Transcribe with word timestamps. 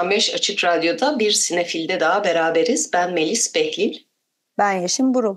95 0.00 0.34
Açık 0.34 0.64
Radyo'da 0.64 1.18
bir 1.18 1.32
sinefilde 1.32 2.00
daha 2.00 2.24
beraberiz. 2.24 2.92
Ben 2.92 3.12
Melis 3.12 3.54
Behlil. 3.54 3.98
Ben 4.58 4.72
Yeşim 4.72 5.14
Burul. 5.14 5.36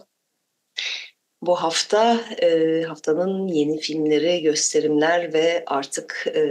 Bu 1.42 1.56
hafta 1.56 2.22
e, 2.42 2.82
haftanın 2.84 3.48
yeni 3.48 3.80
filmleri, 3.80 4.42
gösterimler 4.42 5.34
ve 5.34 5.64
artık 5.68 6.28
e, 6.36 6.42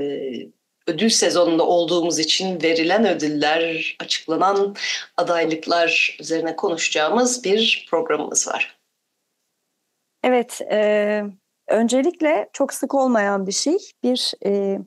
ödül 0.86 1.08
sezonunda 1.08 1.66
olduğumuz 1.66 2.18
için 2.18 2.62
verilen 2.62 3.06
ödüller, 3.06 3.96
açıklanan 4.00 4.76
adaylıklar 5.16 6.16
üzerine 6.20 6.56
konuşacağımız 6.56 7.44
bir 7.44 7.86
programımız 7.90 8.48
var. 8.48 8.78
Evet, 10.24 10.60
e, 10.70 11.22
öncelikle 11.68 12.50
çok 12.52 12.74
sık 12.74 12.94
olmayan 12.94 13.46
bir 13.46 13.52
şey, 13.52 13.78
bir 14.02 14.32
e, 14.46 14.78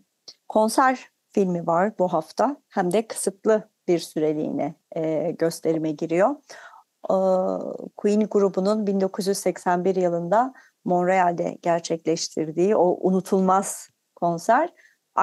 konser 0.47 1.14
filmi 1.35 1.67
var 1.67 1.99
bu 1.99 2.13
hafta. 2.13 2.57
Hem 2.69 2.93
de 2.93 3.07
kısıtlı 3.07 3.69
bir 3.87 3.99
süreliğine 3.99 4.75
e, 4.95 5.31
gösterime 5.39 5.91
giriyor. 5.91 6.29
E, 7.09 7.15
Queen 7.97 8.27
grubunun 8.27 8.87
1981 8.87 9.95
yılında 9.95 10.53
Montreal'de 10.85 11.57
gerçekleştirdiği 11.61 12.75
o 12.75 12.97
unutulmaz 13.01 13.89
konser 14.15 14.69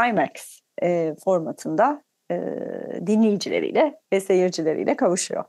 IMAX 0.08 0.60
e, 0.83 1.14
formatında 1.24 2.02
e, 2.30 2.36
dinleyicileriyle 3.06 4.00
ve 4.12 4.20
seyircileriyle 4.20 4.96
kavuşuyor. 4.96 5.44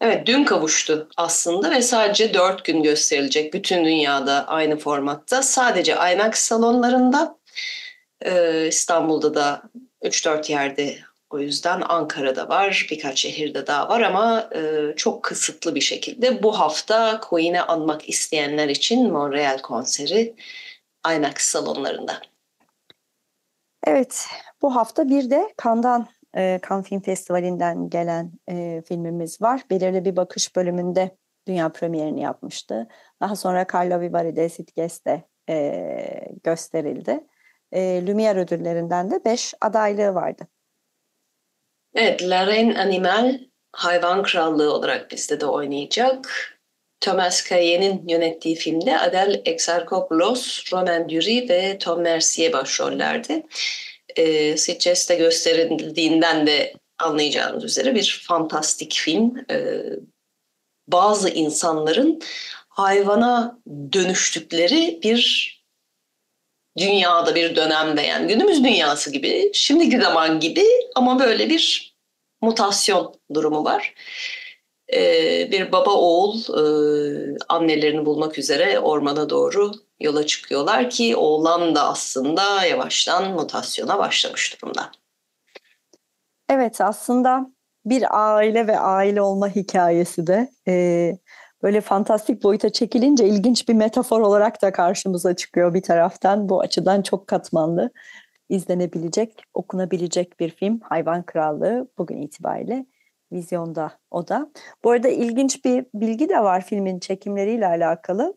Evet 0.00 0.26
dün 0.26 0.44
kavuştu 0.44 1.08
aslında 1.16 1.70
ve 1.70 1.82
sadece 1.82 2.34
dört 2.34 2.64
gün 2.64 2.82
gösterilecek 2.82 3.54
bütün 3.54 3.84
dünyada 3.84 4.46
aynı 4.46 4.76
formatta. 4.76 5.42
Sadece 5.42 5.92
IMAX 5.92 6.38
salonlarında 6.38 7.37
ee, 8.24 8.66
İstanbul'da 8.66 9.34
da 9.34 9.62
3-4 10.02 10.52
yerde 10.52 10.98
o 11.30 11.38
yüzden 11.38 11.82
Ankara'da 11.88 12.48
var, 12.48 12.86
birkaç 12.90 13.18
şehirde 13.18 13.66
daha 13.66 13.88
var 13.88 14.00
ama 14.00 14.50
e, 14.54 14.92
çok 14.96 15.22
kısıtlı 15.22 15.74
bir 15.74 15.80
şekilde. 15.80 16.42
Bu 16.42 16.58
hafta 16.58 17.20
Queen'i 17.20 17.62
anmak 17.62 18.08
isteyenler 18.08 18.68
için 18.68 19.12
Montreal 19.12 19.58
konseri 19.58 20.34
IMAX 21.16 21.34
salonlarında. 21.38 22.20
Evet, 23.86 24.26
bu 24.62 24.76
hafta 24.76 25.08
bir 25.08 25.30
de 25.30 25.54
Cannes'dan, 25.64 26.08
e, 26.36 26.60
Cannes 26.68 26.86
Film 26.86 27.00
Festivali'nden 27.00 27.90
gelen 27.90 28.32
e, 28.50 28.82
filmimiz 28.88 29.42
var. 29.42 29.62
Belirli 29.70 30.04
bir 30.04 30.16
bakış 30.16 30.56
bölümünde 30.56 31.16
dünya 31.46 31.68
premierini 31.68 32.20
yapmıştı. 32.20 32.88
Daha 33.20 33.36
sonra 33.36 33.66
Carlo 33.74 34.00
Vivari 34.00 34.36
de 34.36 34.48
Sitges'te 34.48 35.24
e, 35.48 36.28
gösterildi 36.44 37.20
e, 37.72 37.80
Lumière 37.80 38.40
ödüllerinden 38.40 39.10
de 39.10 39.24
5 39.24 39.54
adaylığı 39.60 40.14
vardı. 40.14 40.48
Evet, 41.94 42.22
La 42.22 42.46
Reine 42.46 42.80
Animal 42.80 43.40
hayvan 43.72 44.22
krallığı 44.22 44.74
olarak 44.74 45.10
bizde 45.10 45.40
de 45.40 45.46
oynayacak. 45.46 46.28
Thomas 47.00 47.48
Cayen'in 47.48 48.08
yönettiği 48.08 48.54
filmde 48.54 48.98
Adel 48.98 49.42
Exarchopoulos, 49.44 50.72
Romain 50.72 51.08
Dury 51.08 51.48
ve 51.48 51.78
Tom 51.78 52.02
Mercier 52.02 52.52
başrollerde. 52.52 53.46
E, 54.16 54.56
Sitges'te 54.56 55.14
gösterildiğinden 55.14 56.46
de 56.46 56.72
anlayacağınız 56.98 57.64
üzere 57.64 57.94
bir 57.94 58.24
fantastik 58.28 58.92
film. 58.92 59.36
E, 59.50 59.82
bazı 60.88 61.28
insanların 61.28 62.20
hayvana 62.68 63.58
dönüştükleri 63.92 65.00
bir 65.02 65.57
dünyada 66.78 67.34
bir 67.34 67.56
dönemde 67.56 68.02
yani 68.02 68.26
günümüz 68.28 68.64
dünyası 68.64 69.12
gibi, 69.12 69.50
şimdiki 69.54 70.00
zaman 70.00 70.40
gibi 70.40 70.64
ama 70.94 71.20
böyle 71.20 71.50
bir 71.50 71.94
mutasyon 72.40 73.14
durumu 73.34 73.64
var. 73.64 73.94
Ee, 74.92 75.48
bir 75.52 75.72
baba 75.72 75.90
oğul 75.90 76.34
e, 76.38 77.36
annelerini 77.48 78.06
bulmak 78.06 78.38
üzere 78.38 78.78
ormana 78.78 79.30
doğru 79.30 79.72
yola 80.00 80.26
çıkıyorlar 80.26 80.90
ki 80.90 81.16
oğlan 81.16 81.74
da 81.74 81.88
aslında 81.88 82.64
yavaştan 82.64 83.30
mutasyona 83.30 83.98
başlamış 83.98 84.62
durumda. 84.62 84.90
Evet 86.48 86.80
aslında 86.80 87.46
bir 87.84 88.04
aile 88.34 88.66
ve 88.66 88.78
aile 88.78 89.22
olma 89.22 89.48
hikayesi 89.48 90.26
de 90.26 90.50
e, 90.68 91.12
böyle 91.62 91.80
fantastik 91.80 92.42
boyuta 92.42 92.70
çekilince 92.70 93.28
ilginç 93.28 93.68
bir 93.68 93.74
metafor 93.74 94.20
olarak 94.20 94.62
da 94.62 94.72
karşımıza 94.72 95.36
çıkıyor 95.36 95.74
bir 95.74 95.82
taraftan. 95.82 96.48
Bu 96.48 96.60
açıdan 96.60 97.02
çok 97.02 97.26
katmanlı 97.26 97.90
izlenebilecek, 98.48 99.42
okunabilecek 99.54 100.40
bir 100.40 100.50
film 100.50 100.80
Hayvan 100.80 101.22
Krallığı 101.22 101.88
bugün 101.98 102.22
itibariyle 102.22 102.86
vizyonda 103.32 103.92
o 104.10 104.28
da. 104.28 104.50
Bu 104.84 104.90
arada 104.90 105.08
ilginç 105.08 105.64
bir 105.64 105.86
bilgi 105.94 106.28
de 106.28 106.40
var 106.40 106.64
filmin 106.64 106.98
çekimleriyle 106.98 107.66
alakalı. 107.66 108.34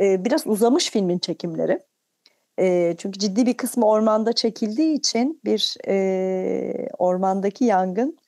Ee, 0.00 0.24
biraz 0.24 0.46
uzamış 0.46 0.90
filmin 0.90 1.18
çekimleri. 1.18 1.82
Ee, 2.60 2.94
çünkü 2.98 3.18
ciddi 3.18 3.46
bir 3.46 3.56
kısmı 3.56 3.86
ormanda 3.86 4.32
çekildiği 4.32 4.94
için 4.94 5.40
bir 5.44 5.74
e, 5.88 6.88
ormandaki 6.98 7.64
yangın 7.64 8.18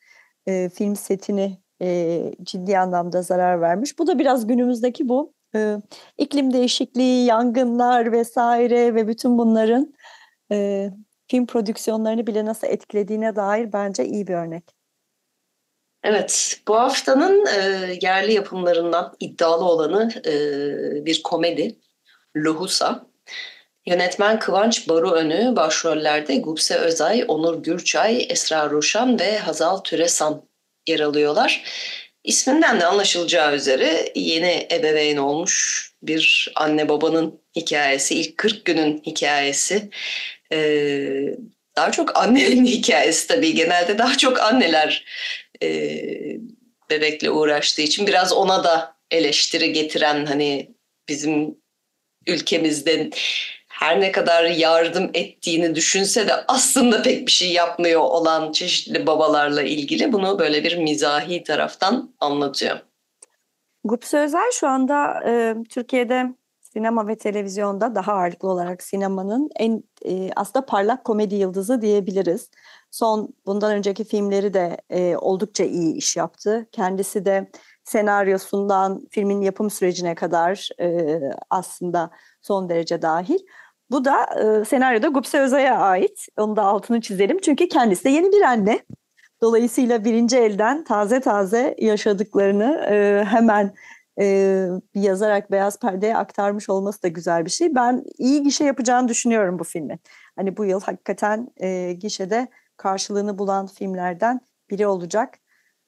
e, 0.47 0.69
film 0.69 0.97
setini 0.97 1.59
e, 1.83 2.23
ciddi 2.43 2.79
anlamda 2.79 3.23
zarar 3.23 3.61
vermiş. 3.61 3.99
Bu 3.99 4.07
da 4.07 4.19
biraz 4.19 4.47
günümüzdeki 4.47 5.09
bu 5.09 5.33
e, 5.55 5.77
iklim 6.19 6.53
değişikliği, 6.53 7.27
yangınlar 7.27 8.13
vesaire 8.13 8.95
ve 8.95 9.09
bütün 9.09 9.39
bunların 9.39 9.95
e, 10.53 10.91
film 11.29 11.47
prodüksiyonlarını 11.47 12.27
bile 12.27 12.45
nasıl 12.45 12.67
etkilediğine 12.67 13.37
dair 13.37 13.73
bence 13.73 14.05
iyi 14.05 14.27
bir 14.27 14.35
örnek. 14.35 14.65
Evet, 16.03 16.61
bu 16.69 16.77
haftanın 16.77 17.47
e, 17.47 17.59
yerli 18.03 18.33
yapımlarından 18.33 19.17
iddialı 19.21 19.65
olanı 19.65 20.11
e, 20.27 20.35
bir 21.07 21.23
komedi, 21.23 21.79
Lohusa. 22.37 23.07
Yönetmen 23.87 24.39
Kıvanç 24.39 24.89
Baru 24.89 25.11
Önü 25.11 25.57
başrollerde 25.57 26.37
Gupse 26.37 26.75
Özay, 26.75 27.25
Onur 27.29 27.63
Gürçay, 27.63 28.27
Esra 28.29 28.71
Ruşan 28.71 29.21
ve 29.21 29.39
Hazal 29.39 29.79
Türesan 29.79 30.50
yer 30.87 31.01
alıyorlar. 31.01 31.63
İsminden 32.25 32.81
de 32.81 32.87
anlaşılacağı 32.87 33.57
üzere 33.57 34.13
yeni 34.15 34.69
ebeveyn 34.73 35.17
olmuş 35.17 35.87
bir 36.03 36.53
anne 36.55 36.89
babanın 36.89 37.41
hikayesi, 37.57 38.15
ilk 38.15 38.39
40 38.39 38.65
günün 38.65 39.03
hikayesi. 39.07 39.91
Ee, 40.53 41.35
daha 41.77 41.93
çok 41.93 42.17
annenin 42.17 42.67
hikayesi 42.77 43.29
tabii. 43.29 43.55
Genelde 43.55 43.99
daha 43.99 44.19
çok 44.19 44.41
anneler 44.41 45.05
e, 45.63 46.01
bebekle 46.91 47.31
uğraştığı 47.31 47.83
için 47.83 48.07
biraz 48.07 48.33
ona 48.33 48.65
da 48.65 48.97
eleştiri 49.11 49.73
getiren 49.73 50.27
hani 50.27 50.71
bizim 51.09 51.57
ülkemizde 52.27 53.11
her 53.81 54.01
ne 54.01 54.13
kadar 54.13 54.45
yardım 54.45 55.11
ettiğini 55.15 55.75
düşünse 55.75 56.29
de 56.29 56.33
aslında 56.49 57.03
pek 57.03 57.27
bir 57.27 57.33
şey 57.33 57.53
yapmıyor 57.53 58.01
olan 58.01 58.53
çeşitli 58.53 59.07
babalarla 59.07 59.63
ilgili 59.63 60.13
bunu 60.13 60.39
böyle 60.39 60.65
bir 60.65 60.77
mizahi 60.77 61.43
taraftan 61.43 62.15
anlatıyor. 62.21 62.79
Gupse 63.85 64.19
Özel 64.19 64.51
şu 64.53 64.69
anda 64.69 65.23
e, 65.27 65.55
Türkiye'de 65.69 66.35
sinema 66.61 67.09
ve 67.09 67.19
televizyonda 67.19 67.95
daha 67.95 68.13
ağırlıklı 68.13 68.49
olarak 68.49 68.83
sinemanın 68.83 69.51
en 69.57 69.83
e, 70.05 70.31
aslında 70.37 70.67
parlak 70.67 71.05
komedi 71.05 71.35
yıldızı 71.35 71.83
diyebiliriz. 71.83 72.51
Son 72.91 73.29
bundan 73.47 73.73
önceki 73.73 74.05
filmleri 74.05 74.55
de 74.55 74.77
e, 74.91 75.17
oldukça 75.17 75.65
iyi 75.65 75.95
iş 75.95 76.17
yaptı. 76.17 76.67
Kendisi 76.73 77.25
de 77.25 77.51
senaryosundan 77.85 79.07
filmin 79.11 79.41
yapım 79.41 79.71
sürecine 79.71 80.15
kadar 80.15 80.69
e, 80.81 81.19
aslında 81.51 82.11
son 82.43 82.69
derece 82.69 83.03
dahil. 83.03 83.39
Bu 83.91 84.05
da 84.05 84.25
e, 84.25 84.65
senaryoda 84.65 85.09
Gupse 85.09 85.41
Özay'a 85.41 85.79
ait. 85.79 86.27
Onu 86.37 86.57
da 86.57 86.63
altını 86.63 87.01
çizelim. 87.01 87.39
Çünkü 87.39 87.69
kendisi 87.69 88.05
de 88.05 88.09
yeni 88.11 88.33
bir 88.33 88.43
anne. 88.43 88.81
Dolayısıyla 89.43 90.05
birinci 90.05 90.39
elden 90.39 90.85
taze 90.85 91.21
taze 91.21 91.75
yaşadıklarını 91.79 92.87
e, 92.91 93.25
hemen 93.25 93.75
e, 94.21 94.67
yazarak 94.95 95.51
beyaz 95.51 95.79
perdeye 95.79 96.17
aktarmış 96.17 96.69
olması 96.69 97.03
da 97.03 97.09
güzel 97.09 97.45
bir 97.45 97.51
şey. 97.51 97.75
Ben 97.75 98.05
iyi 98.19 98.43
gişe 98.43 98.65
yapacağını 98.65 99.09
düşünüyorum 99.09 99.59
bu 99.59 99.65
filmin. 99.65 100.01
Hani 100.37 100.57
bu 100.57 100.65
yıl 100.65 100.81
hakikaten 100.81 101.49
e, 101.57 101.93
gişede 101.93 102.49
karşılığını 102.77 103.39
bulan 103.39 103.67
filmlerden 103.67 104.41
biri 104.71 104.87
olacak. 104.87 105.39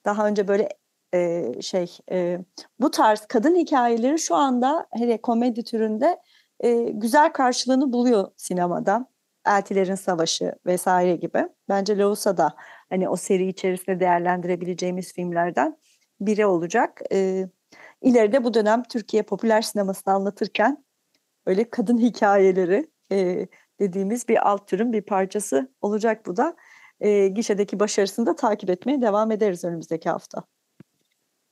Daha 0.04 0.26
önce 0.26 0.48
böyle 0.48 0.68
e, 1.14 1.52
şey 1.60 1.96
e, 2.10 2.38
bu 2.80 2.90
tarz 2.90 3.26
kadın 3.26 3.56
hikayeleri 3.56 4.18
şu 4.18 4.34
anda 4.34 4.86
hele 4.92 5.22
komedi 5.22 5.64
türünde 5.64 6.18
e, 6.62 6.90
güzel 6.92 7.32
karşılığını 7.32 7.92
buluyor 7.92 8.28
sinemada. 8.36 9.12
Eltilerin 9.46 9.94
Savaşı 9.94 10.54
vesaire 10.66 11.16
gibi. 11.16 11.48
Bence 11.68 11.98
Lausa 11.98 12.36
da 12.36 12.54
hani 12.90 13.08
o 13.08 13.16
seri 13.16 13.48
içerisinde 13.48 14.00
değerlendirebileceğimiz 14.00 15.12
filmlerden 15.12 15.78
biri 16.20 16.46
olacak. 16.46 17.00
E, 17.12 17.48
ileride 18.02 18.44
bu 18.44 18.54
dönem 18.54 18.82
Türkiye 18.82 19.22
popüler 19.22 19.62
sinemasını 19.62 20.14
anlatırken 20.14 20.84
öyle 21.46 21.70
kadın 21.70 21.98
hikayeleri 21.98 22.90
e, 23.12 23.46
dediğimiz 23.80 24.28
bir 24.28 24.48
alt 24.50 24.68
türün 24.68 24.92
bir 24.92 25.02
parçası 25.02 25.72
olacak 25.80 26.26
bu 26.26 26.36
da. 26.36 26.56
E, 27.00 27.28
gişedeki 27.28 27.80
başarısını 27.80 28.26
da 28.26 28.36
takip 28.36 28.70
etmeye 28.70 29.02
devam 29.02 29.30
ederiz 29.30 29.64
önümüzdeki 29.64 30.10
hafta. 30.10 30.42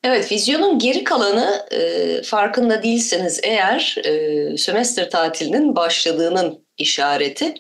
Evet, 0.04 0.32
vizyonun 0.32 0.78
geri 0.78 1.04
kalanı 1.04 1.66
e, 1.70 2.22
farkında 2.22 2.82
değilseniz 2.82 3.40
eğer 3.42 3.96
e, 4.04 4.56
sömestr 4.56 5.10
tatilinin 5.10 5.76
başladığının 5.76 6.66
işareti. 6.78 7.54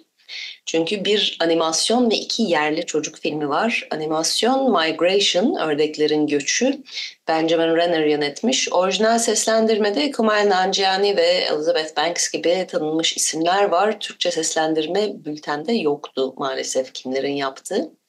Çünkü 0.66 1.04
bir 1.04 1.36
animasyon 1.40 2.10
ve 2.10 2.14
iki 2.14 2.42
yerli 2.42 2.86
çocuk 2.86 3.18
filmi 3.18 3.48
var. 3.48 3.88
Animasyon 3.90 4.70
Migration, 4.70 5.56
Ördeklerin 5.56 6.26
Göçü. 6.26 6.82
Benjamin 7.28 7.76
Renner 7.76 8.06
yönetmiş. 8.06 8.72
Orijinal 8.72 9.18
seslendirmede 9.18 10.10
Kumail 10.10 10.48
Nanjiani 10.48 11.16
ve 11.16 11.26
Elizabeth 11.26 11.96
Banks 11.96 12.30
gibi 12.30 12.66
tanınmış 12.70 13.16
isimler 13.16 13.64
var. 13.64 14.00
Türkçe 14.00 14.30
seslendirme 14.30 15.24
bültende 15.24 15.72
yoktu 15.72 16.34
maalesef 16.36 16.92
kimlerin 16.92 17.34
yaptığı. 17.34 17.99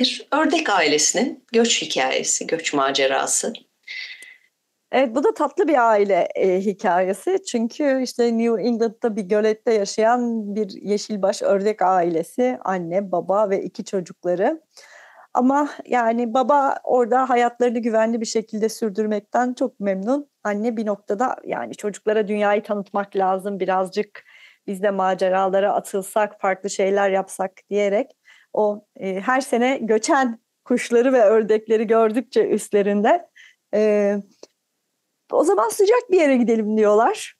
Bir 0.00 0.28
ördek 0.32 0.70
ailesinin 0.70 1.44
göç 1.52 1.82
hikayesi, 1.82 2.46
göç 2.46 2.74
macerası. 2.74 3.52
Evet 4.92 5.14
bu 5.14 5.24
da 5.24 5.34
tatlı 5.34 5.68
bir 5.68 5.88
aile 5.90 6.28
e, 6.34 6.60
hikayesi. 6.60 7.38
Çünkü 7.48 8.02
işte 8.02 8.38
New 8.38 8.62
England'da 8.62 9.16
bir 9.16 9.22
gölette 9.22 9.74
yaşayan 9.74 10.54
bir 10.54 10.70
yeşilbaş 10.82 11.42
ördek 11.42 11.82
ailesi, 11.82 12.58
anne, 12.64 13.12
baba 13.12 13.50
ve 13.50 13.62
iki 13.62 13.84
çocukları. 13.84 14.62
Ama 15.34 15.68
yani 15.86 16.34
baba 16.34 16.76
orada 16.84 17.28
hayatlarını 17.28 17.78
güvenli 17.78 18.20
bir 18.20 18.26
şekilde 18.26 18.68
sürdürmekten 18.68 19.54
çok 19.54 19.80
memnun. 19.80 20.30
Anne 20.44 20.76
bir 20.76 20.86
noktada 20.86 21.36
yani 21.44 21.74
çocuklara 21.74 22.28
dünyayı 22.28 22.62
tanıtmak 22.62 23.16
lazım 23.16 23.60
birazcık 23.60 24.24
biz 24.66 24.82
de 24.82 24.90
maceralara 24.90 25.72
atılsak, 25.72 26.40
farklı 26.40 26.70
şeyler 26.70 27.10
yapsak 27.10 27.52
diyerek 27.70 28.10
o 28.52 28.84
e, 29.00 29.20
her 29.20 29.40
sene 29.40 29.78
göçen 29.82 30.40
kuşları 30.64 31.12
ve 31.12 31.22
ördekleri 31.22 31.86
gördükçe 31.86 32.48
üstlerinde 32.48 33.28
e, 33.74 34.14
o 35.32 35.44
zaman 35.44 35.68
sıcak 35.68 36.10
bir 36.10 36.20
yere 36.20 36.36
gidelim 36.36 36.76
diyorlar. 36.76 37.34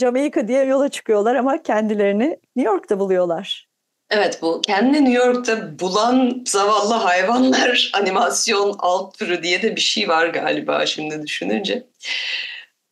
Jamaika 0.00 0.48
diye 0.48 0.64
yola 0.64 0.88
çıkıyorlar 0.88 1.34
ama 1.34 1.62
kendilerini 1.62 2.38
New 2.56 2.72
York'ta 2.72 2.98
buluyorlar. 2.98 3.68
Evet 4.10 4.38
bu 4.42 4.60
kendini 4.60 5.04
New 5.04 5.26
York'ta 5.26 5.78
bulan 5.78 6.44
zavallı 6.46 6.94
hayvanlar 6.94 7.90
animasyon 8.00 8.76
alt 8.78 9.18
türü 9.18 9.42
diye 9.42 9.62
de 9.62 9.76
bir 9.76 9.80
şey 9.80 10.08
var 10.08 10.26
galiba 10.26 10.86
şimdi 10.86 11.22
düşününce. 11.22 11.86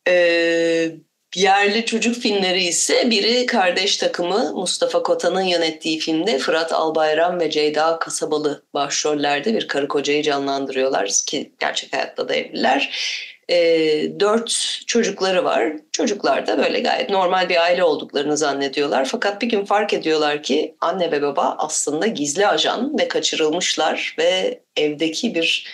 Ee, 0.07 0.91
yerli 1.37 1.85
çocuk 1.85 2.15
filmleri 2.15 2.63
ise 2.63 3.09
biri 3.09 3.45
kardeş 3.45 3.97
takımı 3.97 4.53
Mustafa 4.53 5.03
Kota'nın 5.03 5.41
yönettiği 5.41 5.99
filmde 5.99 6.37
Fırat 6.37 6.73
Albayram 6.73 7.39
ve 7.39 7.49
Ceyda 7.49 7.99
Kasabalı 7.99 8.63
başrollerde 8.73 9.53
bir 9.53 9.67
karı 9.67 9.87
kocayı 9.87 10.23
canlandırıyorlar 10.23 11.09
ki 11.27 11.51
gerçek 11.59 11.93
hayatta 11.93 12.29
da 12.29 12.35
evliler 12.35 12.89
e, 13.49 13.57
dört 14.19 14.81
çocukları 14.87 15.43
var. 15.43 15.73
Çocuklar 15.91 16.47
da 16.47 16.57
böyle 16.57 16.79
gayet 16.79 17.09
normal 17.09 17.49
bir 17.49 17.63
aile 17.63 17.83
olduklarını 17.83 18.37
zannediyorlar. 18.37 19.05
Fakat 19.05 19.41
bir 19.41 19.49
gün 19.49 19.65
fark 19.65 19.93
ediyorlar 19.93 20.43
ki 20.43 20.75
anne 20.81 21.11
ve 21.11 21.21
baba 21.21 21.55
aslında 21.57 22.07
gizli 22.07 22.47
ajan 22.47 22.97
ve 22.99 23.07
kaçırılmışlar 23.07 24.15
ve 24.19 24.61
evdeki 24.75 25.35
bir 25.35 25.67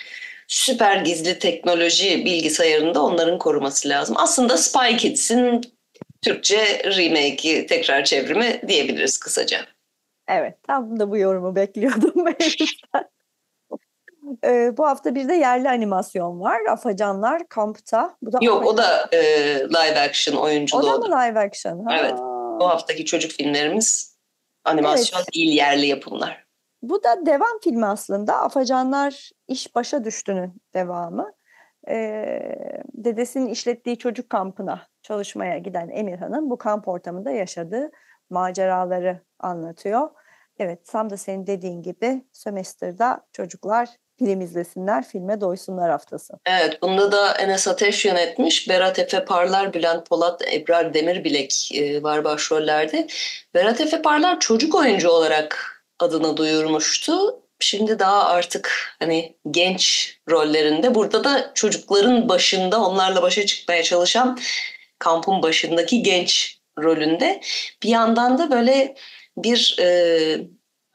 süper 0.48 0.98
gizli 0.98 1.40
teknoloji 1.40 2.26
bilgisayarında 2.26 3.04
onların 3.04 3.38
koruması 3.38 3.90
lazım. 3.90 4.16
Aslında 4.20 4.58
Spy 4.58 4.96
Kids'in 4.98 5.62
Türkçe 6.22 6.84
remake'i 6.86 7.68
tekrar 7.68 8.04
çevrimi 8.04 8.62
diyebiliriz 8.68 9.18
kısaca. 9.18 9.66
Evet 10.28 10.58
tam 10.68 11.00
da 11.00 11.12
bu 11.12 11.18
yorumu 11.18 11.56
bekliyordum. 11.56 12.26
E, 14.46 14.78
bu 14.78 14.88
hafta 14.88 15.16
bir 15.16 15.30
de 15.30 15.34
yerli 15.34 15.70
animasyon 15.70 16.40
var. 16.40 16.62
Afacanlar 16.70 17.48
kampta. 17.48 18.18
Bu 18.22 18.32
da 18.32 18.38
Yok 18.42 18.66
o 18.66 18.78
da 18.78 19.10
e, 19.12 19.20
live 19.60 20.00
action 20.00 20.36
oyunculuğu. 20.36 20.82
O 20.82 20.94
da 20.94 20.98
mı 20.98 21.06
live 21.06 21.40
action? 21.40 21.86
Ha. 21.86 21.98
Evet. 22.00 22.14
Bu 22.60 22.70
haftaki 22.70 23.06
çocuk 23.06 23.32
filmlerimiz 23.32 24.18
animasyon 24.64 25.20
evet. 25.20 25.34
değil 25.34 25.52
yerli 25.52 25.86
yapımlar. 25.86 26.43
Bu 26.84 27.04
da 27.04 27.26
devam 27.26 27.60
filmi 27.64 27.86
aslında. 27.86 28.42
Afacanlar 28.42 29.30
iş 29.48 29.76
başa 29.76 30.04
düştüğünün 30.04 30.62
devamı. 30.74 31.34
Ee, 31.90 32.56
dedesinin 32.94 33.48
işlettiği 33.48 33.98
çocuk 33.98 34.30
kampına 34.30 34.88
çalışmaya 35.02 35.58
giden 35.58 35.90
Emirhan'ın 35.90 36.50
bu 36.50 36.58
kamp 36.58 36.88
ortamında 36.88 37.32
yaşadığı 37.32 37.92
maceraları 38.30 39.20
anlatıyor. 39.40 40.10
Evet 40.60 40.88
tam 40.88 41.10
da 41.10 41.18
senin 41.18 41.48
dediğin 41.48 41.82
gibi 41.82 42.26
sömestrda 42.34 43.26
çocuklar 43.32 43.90
film 44.20 44.42
izlesinler, 44.42 45.08
filme 45.08 45.42
doysunlar 45.42 45.92
haftası. 45.92 46.34
Evet, 46.46 46.82
bunda 46.82 47.12
da 47.12 47.34
Enes 47.34 47.68
Ateş 47.68 48.06
yönetmiş. 48.06 48.70
Berat 48.70 49.00
Efe 49.00 49.26
Parlar, 49.26 49.74
Bülent 49.74 50.10
Polat, 50.10 50.42
Ebrar 50.54 50.94
Demirbilek 50.94 51.70
e, 51.74 52.04
var 52.04 52.24
başrollerde. 52.24 53.08
Berat 53.54 53.82
Efe 53.82 54.02
Parlar 54.02 54.40
çocuk 54.40 54.76
oyuncu 54.76 55.10
olarak 55.10 55.73
adını 56.00 56.38
duyurmuştu. 56.38 57.40
Şimdi 57.60 58.00
daha 58.00 58.26
artık 58.26 58.96
hani 59.00 59.38
genç 59.52 60.14
rollerinde. 60.30 60.96
Burada 60.96 61.24
da 61.24 61.52
çocukların 61.56 62.30
başında 62.30 62.82
onlarla 62.82 63.22
başa 63.22 63.46
çıkmaya 63.46 63.84
çalışan 63.84 64.40
kampın 65.00 65.42
başındaki 65.42 66.04
genç 66.04 66.60
rolünde. 66.80 67.42
Bir 67.84 67.90
yandan 67.90 68.38
da 68.38 68.52
böyle 68.52 68.96
bir 69.38 69.76
e, 69.80 69.88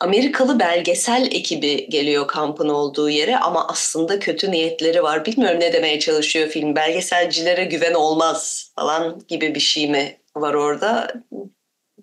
Amerikalı 0.00 0.60
belgesel 0.60 1.28
ekibi 1.32 1.88
geliyor 1.90 2.26
kampın 2.28 2.68
olduğu 2.68 3.10
yere 3.10 3.38
ama 3.38 3.68
aslında 3.68 4.18
kötü 4.18 4.50
niyetleri 4.50 5.02
var. 5.02 5.24
Bilmiyorum 5.24 5.60
ne 5.60 5.72
demeye 5.72 5.98
çalışıyor 6.00 6.48
film. 6.48 6.76
Belgeselcilere 6.76 7.64
güven 7.64 7.94
olmaz 7.94 8.72
falan 8.76 9.22
gibi 9.28 9.54
bir 9.54 9.60
şey 9.60 9.90
mi 9.90 10.20
var 10.36 10.54
orada? 10.54 11.12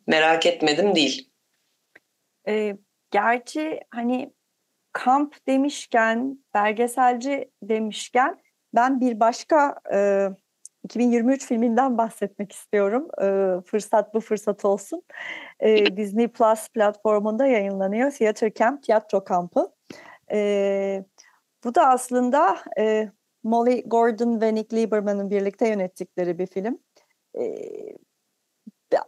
Merak 0.08 0.46
etmedim 0.46 0.96
değil. 0.96 1.30
E, 2.48 2.78
gerçi 3.12 3.80
hani 3.90 4.34
kamp 4.94 5.48
demişken, 5.48 6.40
belgeselci 6.54 7.52
demişken 7.64 8.40
ben 8.76 9.02
bir 9.02 9.20
başka 9.20 9.76
e, 9.94 10.30
2023 10.84 11.46
filminden 11.46 11.98
bahsetmek 11.98 12.52
istiyorum. 12.52 13.08
E, 13.22 13.62
fırsat 13.62 14.14
bu 14.14 14.20
fırsat 14.20 14.66
olsun. 14.66 15.04
E, 15.60 15.98
Disney 15.98 16.28
Plus 16.28 16.70
platformunda 16.70 17.48
yayınlanıyor. 17.48 18.12
Theater 18.12 18.54
Camp, 18.54 18.84
tiyatro 18.84 19.24
kampı. 19.24 19.72
E, 20.32 21.06
bu 21.64 21.76
da 21.76 21.88
aslında 21.88 22.58
e, 22.80 23.12
Molly 23.44 23.84
Gordon 23.86 24.42
ve 24.42 24.56
Nick 24.56 24.78
Lieberman'ın 24.78 25.30
birlikte 25.30 25.70
yönettikleri 25.70 26.40
bir 26.40 26.48
film. 26.48 26.80
E, 27.38 27.56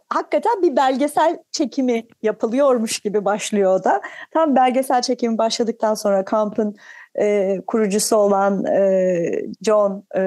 hakikaten 0.08 0.62
bir 0.62 0.76
belgesel 0.76 1.38
çekimi 1.50 2.06
yapılıyormuş 2.22 3.00
gibi 3.00 3.24
başlıyor 3.24 3.84
da. 3.84 4.00
Tam 4.30 4.56
belgesel 4.56 5.02
çekimi 5.02 5.38
başladıktan 5.38 5.94
sonra 5.94 6.24
kampın 6.24 6.76
e, 7.20 7.56
kurucusu 7.66 8.16
olan 8.16 8.64
e, 8.64 9.46
John 9.62 10.04
e, 10.16 10.22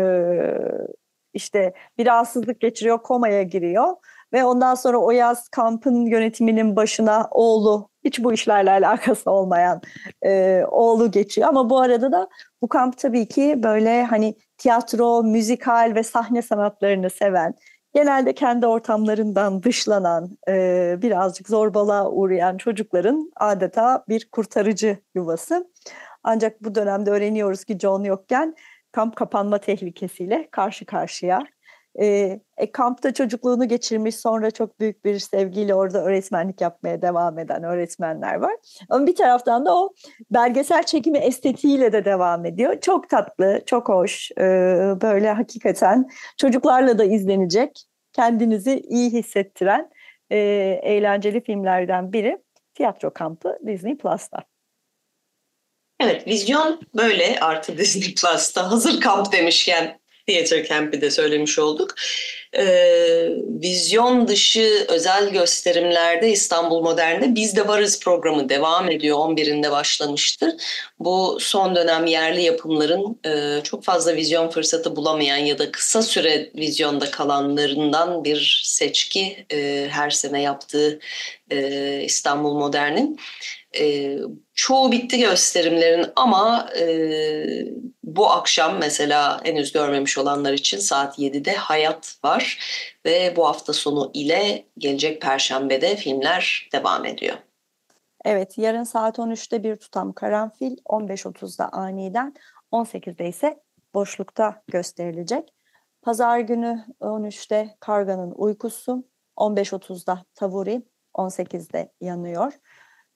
işte 1.33 1.73
bir 1.97 2.05
rahatsızlık 2.05 2.59
geçiriyor, 2.59 2.97
komaya 2.97 3.43
giriyor 3.43 3.95
ve 4.33 4.43
ondan 4.43 4.75
sonra 4.75 4.97
o 4.97 5.11
yaz 5.11 5.49
kampın 5.49 6.05
yönetiminin 6.05 6.75
başına 6.75 7.27
oğlu 7.31 7.89
hiç 8.03 8.23
bu 8.23 8.33
işlerle 8.33 8.71
alakası 8.71 9.31
olmayan 9.31 9.81
e, 10.25 10.63
oğlu 10.71 11.11
geçiyor 11.11 11.49
ama 11.49 11.69
bu 11.69 11.79
arada 11.79 12.11
da 12.11 12.29
bu 12.61 12.69
kamp 12.69 12.97
tabii 12.97 13.27
ki 13.27 13.55
böyle 13.63 14.03
hani 14.03 14.35
tiyatro, 14.57 15.23
müzikal 15.23 15.91
ve 15.95 16.03
sahne 16.03 16.41
sanatlarını 16.41 17.09
seven, 17.09 17.53
genelde 17.93 18.33
kendi 18.33 18.67
ortamlarından 18.67 19.63
dışlanan, 19.63 20.37
e, 20.47 20.97
birazcık 21.01 21.49
zorbalığa 21.49 22.11
uğrayan 22.11 22.57
çocukların 22.57 23.31
adeta 23.35 24.05
bir 24.09 24.29
kurtarıcı 24.31 24.97
yuvası. 25.15 25.71
Ancak 26.23 26.63
bu 26.63 26.75
dönemde 26.75 27.11
öğreniyoruz 27.11 27.63
ki 27.63 27.79
John 27.79 28.03
yokken 28.03 28.55
kamp 28.91 29.15
kapanma 29.15 29.57
tehlikesiyle 29.57 30.47
karşı 30.51 30.85
karşıya. 30.85 31.43
E, 31.99 32.39
e, 32.57 32.71
kampta 32.71 33.13
çocukluğunu 33.13 33.67
geçirmiş 33.67 34.15
sonra 34.15 34.51
çok 34.51 34.79
büyük 34.79 35.05
bir 35.05 35.19
sevgiyle 35.19 35.75
orada 35.75 36.03
öğretmenlik 36.03 36.61
yapmaya 36.61 37.01
devam 37.01 37.39
eden 37.39 37.63
öğretmenler 37.63 38.35
var. 38.35 38.53
Ama 38.89 39.07
bir 39.07 39.15
taraftan 39.15 39.65
da 39.65 39.77
o 39.77 39.93
belgesel 40.31 40.83
çekimi 40.83 41.17
estetiğiyle 41.17 41.93
de 41.93 42.05
devam 42.05 42.45
ediyor. 42.45 42.81
Çok 42.81 43.09
tatlı, 43.09 43.61
çok 43.65 43.89
hoş, 43.89 44.31
e, 44.31 44.43
böyle 45.01 45.31
hakikaten 45.31 46.09
çocuklarla 46.37 46.97
da 46.97 47.03
izlenecek, 47.03 47.83
kendinizi 48.13 48.79
iyi 48.79 49.09
hissettiren 49.09 49.89
e, 50.29 50.37
eğlenceli 50.83 51.43
filmlerden 51.43 52.13
biri 52.13 52.37
Tiyatro 52.73 53.13
Kampı 53.13 53.57
Disney 53.67 53.97
Plus'ta. 53.97 54.43
Evet, 55.99 56.27
vizyon 56.27 56.81
böyle 56.95 57.39
artı 57.39 57.77
Disney 57.77 58.15
Plus'ta. 58.15 58.71
Hazır 58.71 59.01
kamp 59.01 59.31
demişken 59.31 60.00
Theater 60.33 60.67
Camp'i 60.67 61.01
de 61.01 61.11
söylemiş 61.11 61.59
olduk. 61.59 61.95
Ee, 62.57 63.29
vizyon 63.61 64.27
dışı 64.27 64.85
özel 64.89 65.29
gösterimlerde 65.29 66.31
İstanbul 66.31 66.81
Modern'de 66.81 67.35
Biz 67.35 67.55
de 67.55 67.67
Varız 67.67 67.99
programı 67.99 68.49
devam 68.49 68.89
ediyor. 68.89 69.17
11'inde 69.17 69.71
başlamıştı. 69.71 70.57
Bu 70.99 71.37
son 71.39 71.75
dönem 71.75 72.05
yerli 72.05 72.41
yapımların 72.41 73.19
e, 73.25 73.63
çok 73.63 73.83
fazla 73.83 74.15
vizyon 74.15 74.49
fırsatı 74.49 74.95
bulamayan 74.95 75.37
ya 75.37 75.59
da 75.59 75.71
kısa 75.71 76.01
süre 76.01 76.51
vizyonda 76.55 77.11
kalanlarından 77.11 78.23
bir 78.23 78.61
seçki 78.65 79.45
e, 79.53 79.87
her 79.89 80.09
sene 80.09 80.41
yaptığı 80.41 80.99
e, 81.51 82.01
İstanbul 82.05 82.53
Modern'in. 82.53 83.19
E, 83.79 84.17
çoğu 84.53 84.91
bitti 84.91 85.19
gösterimlerin 85.19 86.05
ama 86.15 86.69
e, 86.79 86.85
bu 88.03 88.31
akşam 88.31 88.77
mesela 88.77 89.43
henüz 89.43 89.71
görmemiş 89.71 90.17
olanlar 90.17 90.53
için 90.53 90.77
saat 90.77 91.19
7'de 91.19 91.53
Hayat 91.53 92.17
var 92.23 92.59
ve 93.05 93.33
bu 93.35 93.47
hafta 93.47 93.73
sonu 93.73 94.11
ile 94.13 94.65
gelecek 94.77 95.21
Perşembe'de 95.21 95.95
filmler 95.95 96.69
devam 96.73 97.05
ediyor. 97.05 97.37
Evet 98.25 98.57
yarın 98.57 98.83
saat 98.83 99.17
13'te 99.17 99.63
bir 99.63 99.75
tutam 99.75 100.13
karanfil, 100.13 100.77
15.30'da 100.77 101.69
aniden, 101.69 102.33
18'de 102.71 103.27
ise 103.27 103.59
boşlukta 103.93 104.63
gösterilecek. 104.67 105.53
Pazar 106.01 106.39
günü 106.39 106.85
13'te 107.01 107.75
Karga'nın 107.79 108.31
uykusu, 108.31 109.03
15.30'da 109.37 110.25
Tavuri, 110.35 110.81
18'de 111.13 111.91
yanıyor. 112.01 112.53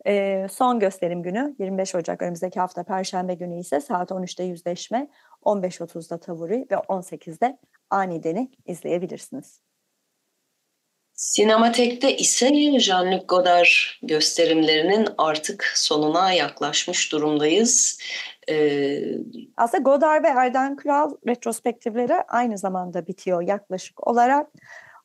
E, 0.07 0.47
son 0.51 0.79
gösterim 0.79 1.23
günü 1.23 1.55
25 1.59 1.95
Ocak 1.95 2.21
önümüzdeki 2.21 2.59
hafta 2.59 2.83
Perşembe 2.83 3.33
günü 3.33 3.59
ise 3.59 3.81
saat 3.81 4.11
13'te 4.11 4.43
yüzleşme, 4.43 5.07
15.30'da 5.43 6.19
Tavuri 6.19 6.67
ve 6.71 6.75
18'de 6.75 7.57
Aniden'i 7.89 8.51
izleyebilirsiniz. 8.65 9.61
Sinematek'te 11.13 12.17
ise 12.17 12.47
Jean-Luc 12.79 13.25
Godard 13.25 13.67
gösterimlerinin 14.03 15.07
artık 15.17 15.71
sonuna 15.75 16.31
yaklaşmış 16.31 17.11
durumdayız. 17.11 17.99
Ee, 18.49 19.01
Aslında 19.57 19.83
Godard 19.83 20.23
ve 20.23 20.27
Erden 20.27 20.75
Kral 20.75 21.11
retrospektifleri 21.27 22.13
aynı 22.13 22.57
zamanda 22.57 23.07
bitiyor 23.07 23.41
yaklaşık 23.41 24.07
olarak. 24.07 24.47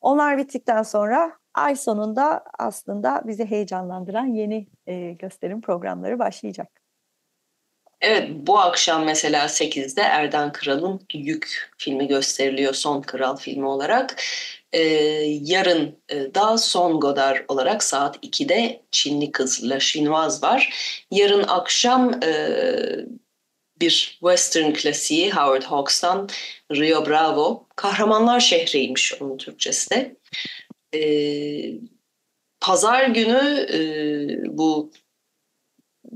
Onlar 0.01 0.37
bittikten 0.37 0.83
sonra 0.83 1.40
ay 1.53 1.75
sonunda 1.75 2.43
aslında 2.59 3.21
bizi 3.25 3.45
heyecanlandıran 3.45 4.25
yeni 4.25 4.67
e, 4.87 5.11
gösterim 5.11 5.61
programları 5.61 6.19
başlayacak. 6.19 6.81
Evet 8.01 8.29
bu 8.33 8.59
akşam 8.59 9.05
mesela 9.05 9.45
8'de 9.45 10.01
Erden 10.01 10.51
Kral'ın 10.51 11.01
Yük 11.13 11.71
filmi 11.77 12.07
gösteriliyor 12.07 12.73
son 12.73 13.01
Kral 13.01 13.37
filmi 13.37 13.67
olarak. 13.67 14.21
Ee, 14.73 14.81
yarın 15.41 15.99
e, 16.09 16.35
da 16.35 16.57
Son 16.57 16.99
Godard 16.99 17.37
olarak 17.47 17.83
saat 17.83 18.17
2'de 18.17 18.81
Çinli 18.91 19.31
Kız 19.31 19.69
La 19.69 19.79
Chinoise 19.79 20.41
var. 20.41 20.73
Yarın 21.11 21.43
akşam 21.47 22.23
e, 22.23 22.49
bir 23.79 24.17
western 24.19 24.73
klasiği 24.73 25.31
Howard 25.31 25.63
Hawks'tan 25.63 26.29
Rio 26.71 27.05
Bravo. 27.05 27.67
Kahramanlar 27.75 28.39
şehriymiş 28.39 29.13
onun 29.21 29.37
Türkçesi 29.37 29.89
de. 29.89 30.15
Ee, 30.95 31.73
pazar 32.59 33.07
günü 33.07 33.67
e, 33.73 34.57
bu 34.57 34.91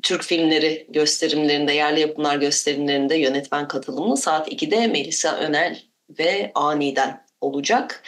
Türk 0.04 0.24
filmleri 0.24 0.88
gösterimlerinde, 0.90 1.74
yerli 1.74 2.00
yapımlar 2.00 2.38
gösterimlerinde 2.38 3.16
yönetmen 3.16 3.68
katılımı 3.68 4.18
saat 4.18 4.48
2'de 4.52 4.88
Melisa 4.88 5.38
Önel 5.38 5.82
ve 6.20 6.52
Aniden 6.56 7.26
olacak. 7.42 8.04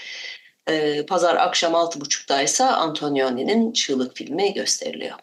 Ee, 0.70 1.06
pazar 1.06 1.36
akşam 1.36 1.74
6.30'da 1.74 2.42
ise 2.42 2.64
Antonioni'nin 2.64 3.72
Çığlık 3.72 4.18
filmi 4.18 4.54
gösteriliyor. 4.54 5.20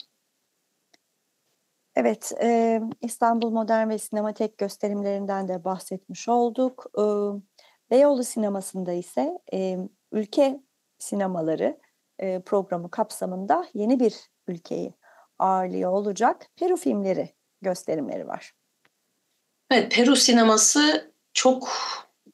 Evet, 1.97 2.33
e, 2.43 2.81
İstanbul 3.03 3.51
Modern 3.51 3.91
ve 3.91 3.99
Sinematek 3.99 4.59
gösterimlerinden 4.59 5.49
de 5.49 5.65
bahsetmiş 5.65 6.29
olduk. 6.29 6.87
E, 6.99 7.05
Beyoğlu 7.91 8.25
sinemasında 8.25 8.93
ise 8.93 9.39
e, 9.53 9.79
ülke 10.13 10.61
sinemaları 11.05 11.79
e, 12.19 12.41
programı 12.41 12.91
kapsamında 12.91 13.69
yeni 13.75 14.01
bir 14.01 14.15
ülkeyi 14.49 14.95
ağırlıyor 15.39 15.93
olacak. 15.93 16.47
Peru 16.57 16.77
filmleri 16.77 17.29
gösterimleri 17.63 18.29
var. 18.29 18.53
Evet, 19.71 19.93
Peru 19.93 20.17
sineması 20.17 21.13
çok 21.33 21.69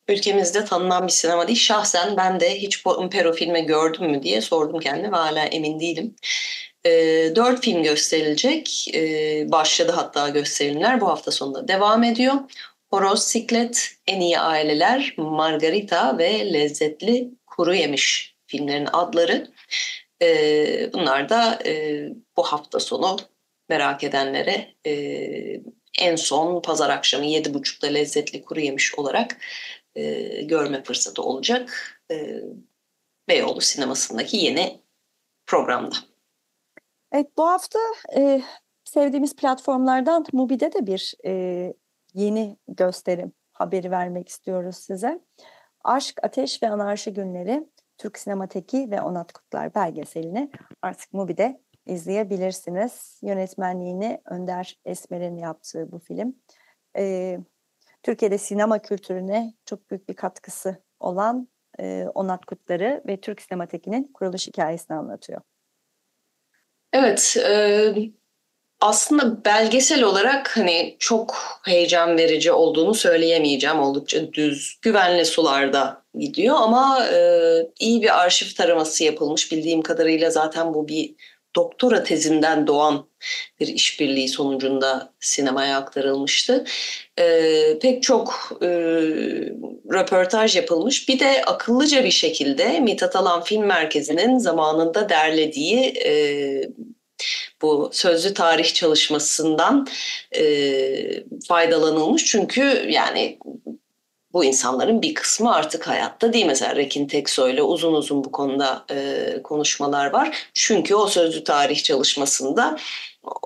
ülkemizde 0.08 0.64
tanınan 0.64 1.06
bir 1.06 1.12
sinema 1.12 1.46
değil. 1.46 1.58
Şahsen 1.58 2.16
ben 2.16 2.40
de 2.40 2.58
hiç 2.58 2.84
Peru 3.10 3.32
filmi 3.32 3.66
gördüm 3.66 4.10
mü 4.10 4.22
diye 4.22 4.40
sordum 4.40 4.80
kendime 4.80 5.16
hala 5.16 5.44
emin 5.44 5.80
değilim. 5.80 6.16
E, 6.84 6.90
dört 7.36 7.64
film 7.64 7.82
gösterilecek. 7.82 8.94
E, 8.94 9.00
başladı 9.52 9.92
hatta 9.92 10.28
gösterimler 10.28 11.00
bu 11.00 11.08
hafta 11.08 11.30
sonunda 11.30 11.68
devam 11.68 12.02
ediyor. 12.02 12.34
Horoz 12.90 13.22
Siklet, 13.22 13.90
En 14.06 14.20
İyi 14.20 14.38
Aileler, 14.38 15.14
Margarita 15.16 16.18
ve 16.18 16.52
Lezzetli 16.52 17.30
Kuru 17.46 17.74
Yemiş 17.74 18.39
filmlerin 18.50 18.88
adları. 18.92 19.50
E, 20.22 20.92
bunlar 20.92 21.28
da 21.28 21.58
e, 21.66 22.04
bu 22.36 22.42
hafta 22.42 22.80
sonu 22.80 23.16
merak 23.68 24.04
edenlere 24.04 24.74
e, 24.86 24.92
en 25.98 26.16
son 26.16 26.62
pazar 26.62 26.90
akşamı 26.90 27.24
7.30'da 27.24 27.86
lezzetli 27.86 28.42
kuru 28.42 28.60
yemiş 28.60 28.94
olarak 28.94 29.36
e, 29.94 30.22
görme 30.42 30.82
fırsatı 30.82 31.22
olacak. 31.22 31.94
E, 32.10 32.40
Beyoğlu 33.28 33.60
sinemasındaki 33.60 34.36
yeni 34.36 34.80
programda. 35.46 35.96
Evet 37.12 37.26
bu 37.36 37.46
hafta 37.46 37.78
e, 38.16 38.42
sevdiğimiz 38.84 39.36
platformlardan 39.36 40.24
Mubi'de 40.32 40.72
de 40.72 40.86
bir 40.86 41.14
e, 41.26 41.32
yeni 42.14 42.56
gösterim 42.68 43.32
haberi 43.52 43.90
vermek 43.90 44.28
istiyoruz 44.28 44.76
size. 44.76 45.20
Aşk, 45.84 46.18
Ateş 46.22 46.62
ve 46.62 46.70
Anarşi 46.70 47.12
Günleri 47.12 47.66
Türk 48.00 48.18
Sinemateki 48.18 48.90
ve 48.90 49.02
Onat 49.02 49.32
Kutlar 49.32 49.74
belgeselini 49.74 50.50
artık 50.82 51.12
Mubi'de 51.12 51.60
izleyebilirsiniz. 51.86 53.20
Yönetmenliğini 53.22 54.22
Önder 54.24 54.78
Esmer'in 54.84 55.36
yaptığı 55.36 55.92
bu 55.92 55.98
film. 55.98 56.36
Ee, 56.96 57.38
Türkiye'de 58.02 58.38
sinema 58.38 58.78
kültürüne 58.78 59.54
çok 59.64 59.90
büyük 59.90 60.08
bir 60.08 60.14
katkısı 60.14 60.82
olan 61.00 61.48
e, 61.80 62.06
Onat 62.14 62.44
Kutlar'ı 62.44 63.02
ve 63.06 63.20
Türk 63.20 63.42
Sinemateki'nin 63.42 64.12
kuruluş 64.14 64.46
hikayesini 64.46 64.96
anlatıyor. 64.96 65.40
Evet, 66.92 67.36
e, 67.36 67.94
aslında 68.80 69.44
belgesel 69.44 70.02
olarak 70.02 70.56
hani 70.56 70.96
çok 70.98 71.60
heyecan 71.64 72.18
verici 72.18 72.52
olduğunu 72.52 72.94
söyleyemeyeceğim. 72.94 73.78
Oldukça 73.78 74.32
düz, 74.32 74.78
güvenli 74.82 75.24
sularda 75.24 76.02
gidiyor 76.18 76.56
ama 76.60 77.06
e, 77.06 77.18
iyi 77.80 78.02
bir 78.02 78.20
arşiv 78.20 78.56
taraması 78.56 79.04
yapılmış. 79.04 79.52
Bildiğim 79.52 79.82
kadarıyla 79.82 80.30
zaten 80.30 80.74
bu 80.74 80.88
bir 80.88 81.14
doktora 81.56 82.02
tezinden 82.02 82.66
doğan 82.66 83.06
bir 83.60 83.66
işbirliği 83.66 84.28
sonucunda 84.28 85.12
sinemaya 85.20 85.76
aktarılmıştı. 85.76 86.64
E, 87.18 87.78
pek 87.78 88.02
çok 88.02 88.58
e, 88.62 88.68
röportaj 89.92 90.56
yapılmış. 90.56 91.08
Bir 91.08 91.20
de 91.20 91.42
akıllıca 91.46 92.04
bir 92.04 92.10
şekilde 92.10 92.80
Mithat 92.80 93.16
Alan 93.16 93.42
Film 93.42 93.64
Merkezi'nin 93.64 94.38
zamanında 94.38 95.08
derlediği 95.08 95.78
e, 95.84 96.12
bu 97.62 97.90
sözlü 97.92 98.34
tarih 98.34 98.74
çalışmasından 98.74 99.86
e, 100.36 100.44
faydalanılmış. 101.48 102.24
Çünkü 102.24 102.86
yani 102.90 103.38
bu 104.32 104.44
insanların 104.44 105.02
bir 105.02 105.14
kısmı 105.14 105.54
artık 105.54 105.88
hayatta 105.88 106.32
değil. 106.32 106.46
Mesela 106.46 106.76
Rekin 106.76 107.06
Teksoy 107.06 107.52
ile 107.52 107.62
uzun 107.62 107.92
uzun 107.92 108.24
bu 108.24 108.32
konuda 108.32 108.84
e, 108.90 109.42
konuşmalar 109.42 110.10
var. 110.12 110.50
Çünkü 110.54 110.94
o 110.94 111.06
sözlü 111.06 111.44
tarih 111.44 111.82
çalışmasında 111.82 112.76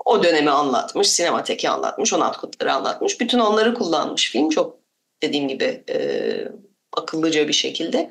o 0.05 0.23
dönemi 0.23 0.51
anlatmış, 0.51 1.11
sinemateki 1.11 1.69
anlatmış, 1.69 2.13
Onat 2.13 2.37
Kutlar'ı 2.37 2.73
anlatmış. 2.73 3.21
Bütün 3.21 3.39
onları 3.39 3.75
kullanmış 3.75 4.31
film. 4.31 4.51
Çok 4.51 4.77
dediğim 5.23 5.49
gibi 5.49 5.85
e, 5.91 5.99
akıllıca 6.97 7.49
bir 7.49 7.53
şekilde. 7.53 8.11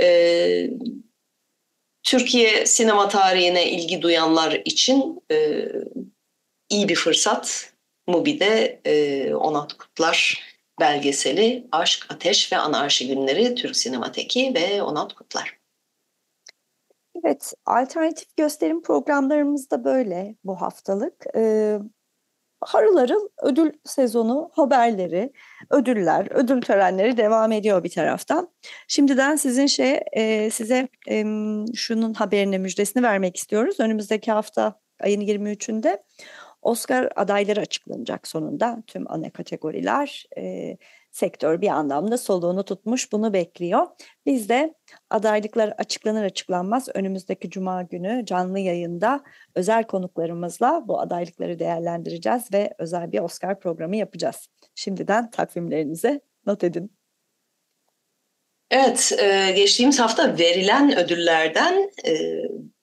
E, 0.00 0.70
Türkiye 2.08 2.66
sinema 2.66 3.08
tarihine 3.08 3.70
ilgi 3.70 4.02
duyanlar 4.02 4.52
için 4.64 5.22
e, 5.30 5.66
iyi 6.68 6.88
bir 6.88 6.96
fırsat. 6.96 7.72
Mubi'de 8.06 8.80
e, 8.84 9.34
Onat 9.34 9.72
Kutlar 9.72 10.44
belgeseli 10.80 11.66
Aşk, 11.72 12.06
Ateş 12.10 12.52
ve 12.52 12.56
Anarşi 12.56 13.08
Günleri 13.08 13.54
Türk 13.54 13.76
Sinemateki 13.76 14.54
ve 14.54 14.82
Onat 14.82 15.14
Kutlar. 15.14 15.58
Evet, 17.24 17.52
alternatif 17.66 18.36
gösterim 18.36 18.82
programlarımız 18.82 19.70
da 19.70 19.84
böyle 19.84 20.34
bu 20.44 20.60
haftalık. 20.60 21.24
Ee, 21.36 21.78
harıl 22.60 22.96
harıl 22.96 23.28
ödül 23.42 23.72
sezonu 23.84 24.50
haberleri, 24.52 25.32
ödüller, 25.70 26.26
ödül 26.30 26.62
törenleri 26.62 27.16
devam 27.16 27.52
ediyor 27.52 27.84
bir 27.84 27.90
taraftan. 27.90 28.48
Şimdiden 28.88 29.36
sizin 29.36 29.66
şey 29.66 30.00
e, 30.12 30.50
size 30.50 30.88
e, 31.08 31.24
şunun 31.74 32.14
haberini 32.14 32.58
müjdesini 32.58 33.02
vermek 33.02 33.36
istiyoruz. 33.36 33.80
Önümüzdeki 33.80 34.32
hafta 34.32 34.80
ayın 35.00 35.20
23'ünde 35.20 36.02
Oscar 36.62 37.12
adayları 37.16 37.60
açıklanacak 37.60 38.28
sonunda 38.28 38.82
tüm 38.86 39.10
ana 39.12 39.30
kategoriler. 39.30 40.26
E, 40.38 40.76
sektör 41.10 41.60
bir 41.60 41.68
anlamda 41.68 42.18
soluğunu 42.18 42.64
tutmuş 42.64 43.12
bunu 43.12 43.32
bekliyor. 43.32 43.86
Biz 44.26 44.48
de 44.48 44.74
adaylıklar 45.10 45.68
açıklanır 45.68 46.24
açıklanmaz 46.24 46.88
önümüzdeki 46.94 47.50
cuma 47.50 47.82
günü 47.82 48.26
canlı 48.26 48.58
yayında 48.58 49.20
özel 49.54 49.84
konuklarımızla 49.84 50.84
bu 50.88 51.00
adaylıkları 51.00 51.58
değerlendireceğiz 51.58 52.52
ve 52.52 52.74
özel 52.78 53.12
bir 53.12 53.20
Oscar 53.20 53.60
programı 53.60 53.96
yapacağız. 53.96 54.48
Şimdiden 54.74 55.30
takvimlerinize 55.30 56.20
not 56.46 56.64
edin. 56.64 56.97
Evet, 58.70 59.12
e, 59.18 59.52
geçtiğimiz 59.52 60.00
hafta 60.00 60.38
verilen 60.38 60.98
ödüllerden 60.98 61.90
e, 62.06 62.12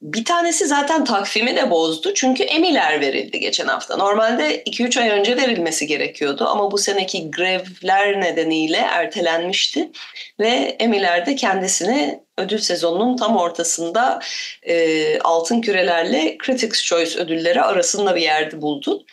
bir 0.01 0.25
tanesi 0.25 0.65
zaten 0.65 1.05
takvimi 1.05 1.55
de 1.55 1.71
bozdu. 1.71 2.13
Çünkü 2.13 2.43
Emiler 2.43 3.01
verildi 3.01 3.39
geçen 3.39 3.67
hafta. 3.67 3.97
Normalde 3.97 4.63
2-3 4.63 5.01
ay 5.01 5.09
önce 5.09 5.37
verilmesi 5.37 5.87
gerekiyordu 5.87 6.45
ama 6.45 6.71
bu 6.71 6.77
seneki 6.77 7.31
grevler 7.31 8.21
nedeniyle 8.21 8.77
ertelenmişti. 8.77 9.91
Ve 10.39 10.75
Emiler 10.79 11.25
de 11.25 11.35
kendisini 11.35 12.19
ödül 12.37 12.59
sezonunun 12.59 13.17
tam 13.17 13.37
ortasında 13.37 14.19
e, 14.63 15.19
altın 15.19 15.61
kürelerle 15.61 16.37
Critics' 16.45 16.83
Choice 16.83 17.19
ödülleri 17.19 17.61
arasında 17.61 18.15
bir 18.15 18.21
yerde 18.21 18.61
buldu. 18.61 19.05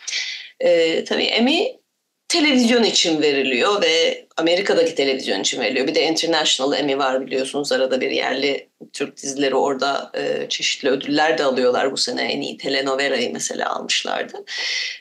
E, 0.59 1.03
tabii 1.03 1.23
Emmy 1.23 1.83
televizyon 2.27 2.83
için 2.83 3.21
veriliyor 3.21 3.81
ve 3.81 4.22
Amerika'daki 4.37 4.95
televizyon 4.95 5.39
için 5.39 5.61
veriliyor. 5.61 5.87
Bir 5.87 5.95
de 5.95 6.03
International 6.07 6.79
Emmy 6.79 6.97
var 6.97 7.25
biliyorsunuz. 7.25 7.71
Arada 7.71 8.01
bir 8.01 8.11
yerli 8.11 8.69
Türk 8.93 9.17
dizileri 9.17 9.55
orada 9.55 10.11
e, 10.13 10.49
çeşitli 10.49 10.89
ödüller 10.89 11.37
de 11.37 11.43
alıyorlar. 11.43 11.91
Bu 11.91 11.97
sene 11.97 12.21
en 12.21 12.41
iyi 12.41 12.57
telenovela'yı 12.57 13.33
mesela 13.33 13.75
almışlardı. 13.75 14.45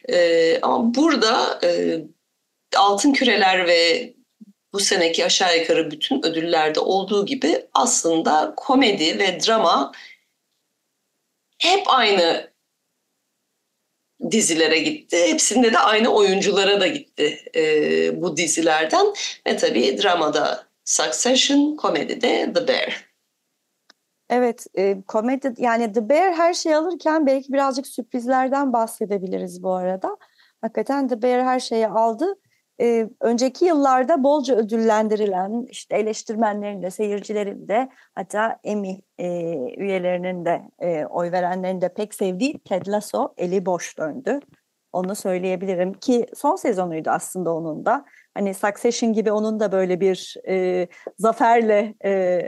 E, 0.09 0.59
ama 0.63 0.95
burada 0.95 1.61
e, 1.65 2.01
Altın 2.77 3.13
Küreler 3.13 3.67
ve 3.67 4.13
bu 4.73 4.81
seneki 4.81 5.25
aşağı 5.25 5.59
yukarı 5.59 5.91
bütün 5.91 6.27
ödüllerde 6.27 6.81
olduğu 6.81 7.27
gibi 7.27 7.67
aslında 7.75 8.55
komedi 8.57 9.19
ve 9.19 9.41
drama 9.41 9.93
hep 11.59 11.83
aynı 11.87 12.52
dizilere 14.31 14.79
gitti. 14.79 15.17
Hepsinde 15.27 15.73
de 15.73 15.79
aynı 15.79 16.09
oyunculara 16.09 16.81
da 16.81 16.87
gitti 16.87 17.39
e, 17.57 18.23
bu 18.23 18.37
dizilerden. 18.37 19.07
Ve 19.47 19.57
tabii 19.57 20.03
dramada 20.03 20.67
Succession, 20.85 21.77
komedide 21.77 22.53
The 22.53 22.69
Bear. 22.69 23.13
Evet, 24.31 24.67
e, 24.79 25.03
komedi 25.09 25.55
yani 25.59 25.93
The 25.93 26.09
Bear 26.09 26.35
her 26.35 26.55
şeyi 26.55 26.77
alırken 26.77 27.27
belki 27.27 27.53
birazcık 27.53 27.87
sürprizlerden 27.87 28.73
bahsedebiliriz 28.73 29.63
bu 29.63 29.73
arada. 29.73 30.17
Hakikaten 30.61 31.09
The 31.09 31.23
Bear 31.23 31.45
her 31.45 31.61
şeyi 31.61 31.89
aldı 31.89 32.35
e, 32.83 33.09
önceki 33.21 33.65
yıllarda 33.65 34.23
bolca 34.23 34.57
ödüllendirilen 34.57 35.67
işte 35.71 35.97
eleştirmenlerin 35.97 36.83
de 36.83 36.91
seyircilerin 36.91 37.69
de 37.69 37.89
hatta 38.15 38.59
Emmy 38.65 39.01
e, 39.19 39.29
üyelerinin 39.77 40.45
de 40.45 40.63
e, 40.79 41.07
oy 41.07 41.33
verenlerin 41.33 41.81
de 41.81 41.95
pek 41.95 42.15
sevdiği 42.15 42.59
Ted 42.59 42.87
Lasso 42.87 43.35
eli 43.37 43.67
boş 43.67 43.99
döndü. 43.99 44.41
Onu 44.93 45.15
söyleyebilirim 45.15 45.93
ki 45.93 46.27
son 46.35 46.57
sezonuydu 46.57 47.11
aslında 47.11 47.55
onun 47.55 47.87
da. 47.87 48.05
Hani 48.35 48.55
Succession 48.55 49.13
gibi 49.13 49.33
onun 49.33 49.61
da 49.61 49.73
böyle 49.73 50.01
bir 50.01 50.37
e, 50.49 50.89
zaferle 51.19 51.95
e, 52.05 52.43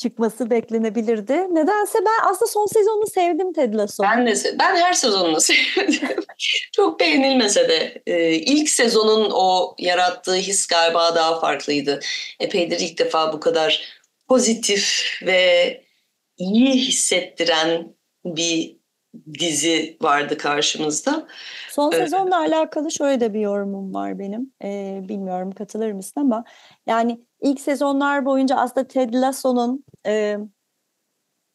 çıkması 0.00 0.50
beklenebilirdi. 0.50 1.32
Nedense 1.32 1.98
ben 1.98 2.30
aslında 2.30 2.50
son 2.50 2.66
sezonunu 2.66 3.06
sevdim 3.06 3.52
Ted 3.52 3.74
Lasso. 3.74 4.02
Ben 4.02 4.26
de 4.26 4.34
ben 4.58 4.76
her 4.76 4.92
sezonunu 4.92 5.40
sevdim. 5.40 6.24
Çok 6.72 7.00
beğenilmese 7.00 7.68
de 7.68 8.02
e, 8.06 8.32
ilk 8.34 8.68
sezonun 8.68 9.30
o 9.34 9.74
yarattığı 9.78 10.34
his 10.34 10.66
galiba 10.66 11.14
daha 11.14 11.40
farklıydı. 11.40 12.00
Epeydir 12.40 12.80
ilk 12.80 12.98
defa 12.98 13.32
bu 13.32 13.40
kadar 13.40 13.82
pozitif 14.28 15.04
ve 15.22 15.84
iyi 16.38 16.72
hissettiren 16.72 17.94
bir 18.24 18.79
dizi 19.38 19.96
vardı 20.02 20.38
karşımızda. 20.38 21.26
Son 21.70 21.90
sezonla 21.90 22.38
alakalı 22.38 22.90
şöyle 22.90 23.20
de 23.20 23.34
bir 23.34 23.40
yorumum 23.40 23.94
var 23.94 24.18
benim. 24.18 24.52
Ee, 24.64 25.00
bilmiyorum 25.08 25.52
katılır 25.52 25.92
mısın 25.92 26.20
ama 26.20 26.44
yani 26.86 27.20
ilk 27.40 27.60
sezonlar 27.60 28.24
boyunca 28.24 28.56
aslında 28.56 28.88
Ted 28.88 29.14
Lasso'nun 29.14 29.84
e, 30.06 30.36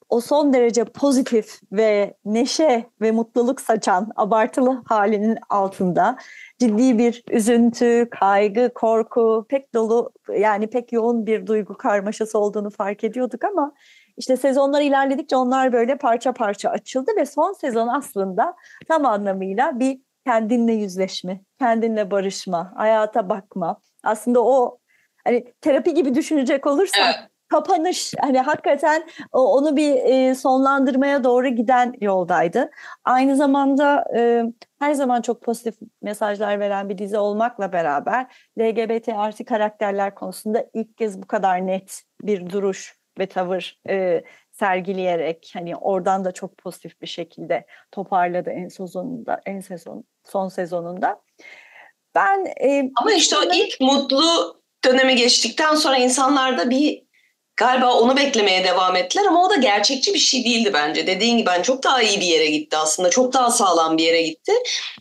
o 0.09 0.21
son 0.21 0.53
derece 0.53 0.85
pozitif 0.85 1.59
ve 1.71 2.17
neşe 2.25 2.89
ve 3.01 3.11
mutluluk 3.11 3.61
saçan 3.61 4.11
abartılı 4.15 4.83
halinin 4.85 5.37
altında 5.49 6.17
ciddi 6.59 6.97
bir 6.97 7.23
üzüntü, 7.29 8.07
kaygı, 8.11 8.71
korku, 8.75 9.45
pek 9.49 9.73
dolu 9.73 10.11
yani 10.39 10.67
pek 10.67 10.91
yoğun 10.91 11.25
bir 11.25 11.47
duygu 11.47 11.77
karmaşası 11.77 12.39
olduğunu 12.39 12.69
fark 12.69 13.03
ediyorduk 13.03 13.43
ama 13.43 13.73
işte 14.17 14.37
sezonlar 14.37 14.81
ilerledikçe 14.81 15.35
onlar 15.35 15.73
böyle 15.73 15.97
parça 15.97 16.33
parça 16.33 16.69
açıldı 16.69 17.11
ve 17.17 17.25
son 17.25 17.53
sezon 17.53 17.87
aslında 17.87 18.55
tam 18.87 19.05
anlamıyla 19.05 19.79
bir 19.79 20.01
kendinle 20.25 20.73
yüzleşme, 20.73 21.41
kendinle 21.59 22.11
barışma, 22.11 22.73
hayata 22.75 23.29
bakma. 23.29 23.79
Aslında 24.03 24.43
o 24.43 24.79
hani 25.23 25.53
terapi 25.61 25.93
gibi 25.93 26.15
düşünecek 26.15 26.67
olursak 26.67 27.15
evet. 27.19 27.29
kapanış 27.47 28.13
hani 28.19 28.39
hakikaten 28.39 29.03
onu 29.31 29.75
bir 29.75 29.95
e, 29.95 30.35
sonlandırmaya 30.35 31.23
doğru 31.23 31.47
giden 31.47 31.93
yoldaydı. 32.01 32.71
Aynı 33.03 33.35
zamanda 33.35 34.05
e, 34.15 34.43
her 34.79 34.93
zaman 34.93 35.21
çok 35.21 35.41
pozitif 35.41 35.75
mesajlar 36.01 36.59
veren 36.59 36.89
bir 36.89 36.97
dizi 36.97 37.17
olmakla 37.17 37.73
beraber 37.73 38.25
LGBT 38.59 39.09
artı 39.09 39.45
karakterler 39.45 40.15
konusunda 40.15 40.65
ilk 40.73 40.97
kez 40.97 41.21
bu 41.21 41.27
kadar 41.27 41.67
net 41.67 42.01
bir 42.21 42.49
duruş 42.49 43.04
ve 43.19 43.25
tavır 43.25 43.79
e, 43.89 44.23
sergileyerek 44.51 45.51
hani 45.53 45.75
oradan 45.75 46.25
da 46.25 46.31
çok 46.31 46.57
pozitif 46.57 47.01
bir 47.01 47.07
şekilde 47.07 47.65
toparladı 47.91 48.49
en 48.49 48.67
sezonunda 48.67 49.41
en 49.45 49.59
sezon 49.59 50.03
son 50.23 50.47
sezonunda. 50.47 51.21
Ben 52.15 52.45
e, 52.61 52.91
ama 52.95 53.13
işte 53.13 53.37
o 53.37 53.53
ilk 53.53 53.81
mutlu 53.81 54.61
dönemi 54.85 55.15
geçtikten 55.15 55.75
sonra 55.75 55.97
insanlarda 55.97 56.69
bir 56.69 57.05
galiba 57.55 57.93
onu 57.93 58.17
beklemeye 58.17 58.63
devam 58.63 58.95
ettiler 58.95 59.25
ama 59.25 59.45
o 59.45 59.49
da 59.49 59.55
gerçekçi 59.55 60.13
bir 60.13 60.19
şey 60.19 60.45
değildi 60.45 60.71
bence. 60.73 61.07
Dediğin 61.07 61.37
gibi 61.37 61.47
ben 61.47 61.61
çok 61.61 61.83
daha 61.83 62.01
iyi 62.01 62.19
bir 62.19 62.25
yere 62.25 62.45
gitti 62.45 62.77
aslında. 62.77 63.09
Çok 63.09 63.33
daha 63.33 63.51
sağlam 63.51 63.97
bir 63.97 64.03
yere 64.03 64.21
gitti. 64.21 64.51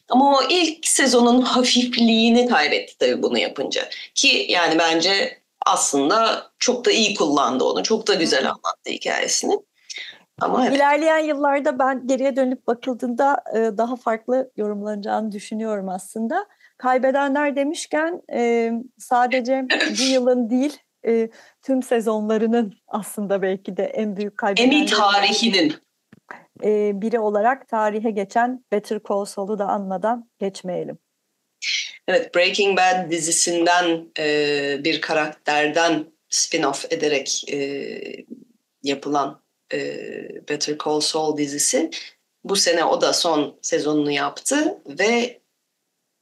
Ama 0.09 0.39
o 0.39 0.43
ilk 0.49 0.87
sezonun 0.87 1.43
hafifliğini 1.43 2.47
kaybetti 2.47 2.99
tabii 2.99 3.23
bunu 3.23 3.39
yapınca. 3.39 3.89
Ki 4.15 4.47
yani 4.49 4.79
bence 4.79 5.44
aslında 5.67 6.51
çok 6.59 6.85
da 6.85 6.91
iyi 6.91 7.15
kullandı 7.15 7.65
onu. 7.65 7.83
Çok 7.83 8.09
da 8.09 8.15
güzel 8.15 8.45
anlattı 8.45 8.91
hikayesini. 8.91 9.59
Ama 10.41 10.67
evet. 10.67 10.77
İlerleyen 10.77 11.19
yıllarda 11.19 11.79
ben 11.79 12.07
geriye 12.07 12.37
dönüp 12.37 12.67
bakıldığında 12.67 13.45
e, 13.55 13.59
daha 13.59 13.97
farklı 13.97 14.51
yorumlanacağını 14.57 15.33
düşünüyorum 15.33 15.89
aslında. 15.89 16.47
Kaybedenler 16.79 17.57
demişken 17.57 18.23
e, 18.33 18.73
sadece 18.99 19.67
bu 19.99 20.03
yılın 20.03 20.51
değil 20.51 20.79
e, 21.07 21.31
tüm 21.63 21.83
sezonlarının 21.83 22.75
aslında 22.89 23.43
belki 23.43 23.77
de 23.77 23.85
en 23.85 24.17
büyük 24.17 24.39
kaybedenler. 24.39 24.77
Emmy 24.77 24.87
tarihinin. 24.87 25.75
biri 27.03 27.19
olarak 27.19 27.69
tarihe 27.69 28.11
geçen 28.11 28.65
Better 28.73 29.01
Call 29.09 29.25
Saul'u 29.25 29.59
da 29.59 29.67
anmadan 29.67 30.31
geçmeyelim. 30.39 30.99
Evet, 32.09 32.35
Breaking 32.35 32.79
Bad 32.79 33.11
dizisinden 33.11 34.09
e, 34.19 34.85
bir 34.85 35.01
karakterden 35.01 36.07
spin-off 36.31 36.95
ederek 36.95 37.45
e, 37.53 37.89
yapılan 38.83 39.43
e, 39.73 39.79
Better 40.49 40.79
Call 40.85 41.01
Saul 41.01 41.37
dizisi 41.37 41.91
bu 42.45 42.57
sene 42.57 42.85
o 42.85 43.01
da 43.01 43.13
son 43.13 43.59
sezonunu 43.63 44.11
yaptı 44.11 44.79
ve 44.87 45.41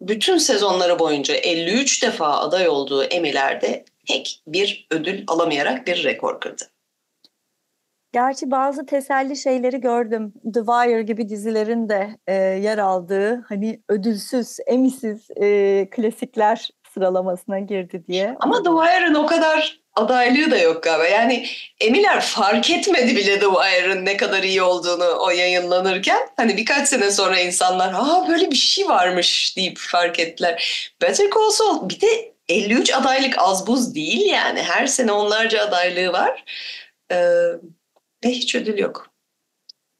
bütün 0.00 0.38
sezonları 0.38 0.98
boyunca 0.98 1.34
53 1.34 2.02
defa 2.02 2.38
aday 2.38 2.68
olduğu 2.68 3.04
Emmy'lerde 3.04 3.84
tek 4.08 4.42
bir 4.46 4.86
ödül 4.90 5.24
alamayarak 5.26 5.86
bir 5.86 6.04
rekor 6.04 6.40
kırdı. 6.40 6.71
Gerçi 8.12 8.50
bazı 8.50 8.86
teselli 8.86 9.36
şeyleri 9.36 9.80
gördüm. 9.80 10.32
The 10.54 10.60
Wire 10.60 11.02
gibi 11.02 11.28
dizilerin 11.28 11.88
de 11.88 12.16
e, 12.26 12.34
yer 12.34 12.78
aldığı 12.78 13.44
hani 13.48 13.80
ödülsüz, 13.88 14.56
emisiz 14.66 15.28
e, 15.42 15.88
klasikler 15.90 16.68
sıralamasına 16.94 17.58
girdi 17.58 18.04
diye. 18.08 18.36
Ama 18.40 18.62
The 18.62 18.70
Wire'ın 18.70 19.14
o 19.14 19.26
kadar 19.26 19.80
adaylığı 19.94 20.50
da 20.50 20.58
yok 20.58 20.82
galiba. 20.82 21.06
Yani 21.06 21.46
Emiler 21.80 22.20
fark 22.20 22.70
etmedi 22.70 23.16
bile 23.16 23.38
The 23.38 23.46
Wire'ın 23.46 24.04
ne 24.04 24.16
kadar 24.16 24.42
iyi 24.42 24.62
olduğunu 24.62 25.16
o 25.20 25.30
yayınlanırken. 25.30 26.20
Hani 26.36 26.56
birkaç 26.56 26.88
sene 26.88 27.10
sonra 27.10 27.40
insanlar 27.40 27.92
aa 27.94 28.28
böyle 28.28 28.50
bir 28.50 28.56
şey 28.56 28.88
varmış 28.88 29.56
deyip 29.56 29.78
fark 29.78 30.18
ettiler. 30.18 30.92
Better 31.02 31.26
Call 31.34 31.50
Saul 31.50 31.88
bir 31.88 32.00
de 32.00 32.32
53 32.48 32.94
adaylık 32.94 33.34
az 33.38 33.66
buz 33.66 33.94
değil 33.94 34.26
yani. 34.26 34.62
Her 34.62 34.86
sene 34.86 35.12
onlarca 35.12 35.62
adaylığı 35.62 36.12
var. 36.12 36.44
Ee, 37.12 37.16
ve 38.24 38.28
hiç 38.28 38.54
ödül 38.54 38.78
yok. 38.78 39.06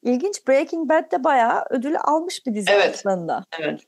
İlginç 0.03 0.49
Breaking 0.49 0.91
Bad 0.91 1.13
de 1.13 1.25
bayağı 1.25 1.65
ödül 1.71 1.97
almış 2.05 2.47
bir 2.47 2.55
dizi 2.55 2.71
evet. 2.71 2.95
aslında. 2.95 3.45
Evet. 3.61 3.81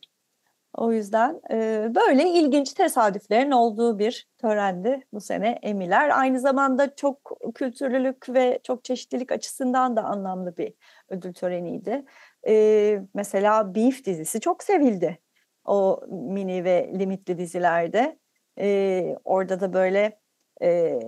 O 0.76 0.92
yüzden 0.92 1.40
e, 1.50 1.88
böyle 1.94 2.28
ilginç 2.28 2.72
tesadüflerin 2.72 3.50
olduğu 3.50 3.98
bir 3.98 4.28
törendi 4.38 5.00
bu 5.12 5.20
sene 5.20 5.58
Emiler. 5.62 6.18
Aynı 6.18 6.40
zamanda 6.40 6.94
çok 6.96 7.38
kültürlülük 7.54 8.28
ve 8.28 8.60
çok 8.62 8.84
çeşitlilik 8.84 9.32
açısından 9.32 9.96
da 9.96 10.04
anlamlı 10.04 10.56
bir 10.56 10.74
ödül 11.08 11.32
töreniydi. 11.32 12.04
E, 12.48 13.02
mesela 13.14 13.74
Beef 13.74 14.04
dizisi 14.04 14.40
çok 14.40 14.62
sevildi 14.62 15.18
o 15.64 16.00
mini 16.08 16.64
ve 16.64 16.90
limitli 16.98 17.38
dizilerde. 17.38 18.18
E, 18.58 19.16
orada 19.24 19.60
da 19.60 19.72
böyle 19.72 20.18
e, 20.62 21.00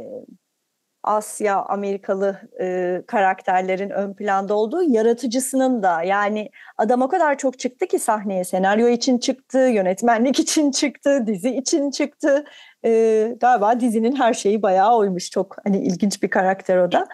Asya 1.07 1.63
Amerikalı 1.63 2.41
e, 2.61 3.03
karakterlerin 3.07 3.91
ön 3.91 4.15
planda 4.15 4.55
olduğu 4.55 4.83
yaratıcısının 4.83 5.83
da 5.83 6.03
yani 6.03 6.51
adam 6.79 7.03
o 7.03 7.09
kadar 7.09 7.39
çok 7.39 7.59
çıktı 7.59 7.87
ki 7.87 7.99
sahneye 7.99 8.45
senaryo 8.45 8.89
için 8.89 9.19
çıktı, 9.19 9.59
yönetmenlik 9.59 10.41
için 10.41 10.71
çıktı, 10.71 11.27
dizi 11.27 11.57
için 11.57 11.91
çıktı. 11.91 12.45
E, 12.85 13.35
galiba 13.41 13.81
dizinin 13.81 14.17
her 14.17 14.35
şeyi 14.35 14.63
bayağı 14.63 14.97
oymuş 14.97 15.31
çok 15.31 15.57
hani 15.65 15.79
ilginç 15.79 16.23
bir 16.23 16.31
karakter 16.31 16.77
o 16.77 16.93
da. 16.93 17.07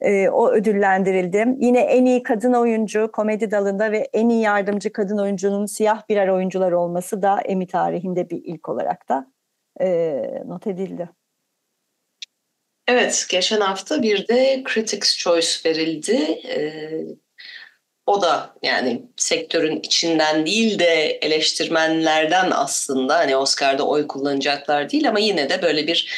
E, 0.00 0.28
o 0.28 0.50
ödüllendirildi. 0.50 1.56
Yine 1.58 1.80
en 1.80 2.04
iyi 2.04 2.22
kadın 2.22 2.52
oyuncu 2.52 3.10
komedi 3.12 3.50
dalında 3.50 3.92
ve 3.92 3.98
en 4.12 4.28
iyi 4.28 4.40
yardımcı 4.40 4.92
kadın 4.92 5.18
oyuncunun 5.18 5.66
siyah 5.66 6.08
birer 6.08 6.28
oyuncular 6.28 6.72
olması 6.72 7.22
da 7.22 7.40
Emmy 7.40 7.66
tarihinde 7.66 8.30
bir 8.30 8.40
ilk 8.44 8.68
olarak 8.68 9.08
da 9.08 9.26
e, 9.80 10.42
not 10.46 10.66
edildi. 10.66 11.08
Evet, 12.88 13.26
geçen 13.28 13.60
hafta 13.60 14.02
bir 14.02 14.28
de 14.28 14.64
Critics' 14.74 15.18
Choice 15.18 15.48
verildi. 15.66 16.40
Ee, 16.48 17.04
o 18.06 18.22
da 18.22 18.54
yani 18.62 19.02
sektörün 19.16 19.80
içinden 19.80 20.46
değil 20.46 20.78
de 20.78 21.18
eleştirmenlerden 21.22 22.50
aslında 22.50 23.18
hani 23.18 23.36
Oscar'da 23.36 23.86
oy 23.86 24.06
kullanacaklar 24.06 24.90
değil 24.90 25.08
ama 25.08 25.18
yine 25.18 25.50
de 25.50 25.62
böyle 25.62 25.86
bir 25.86 26.08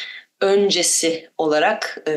öncesi 0.41 1.29
olarak 1.37 2.03
e, 2.07 2.13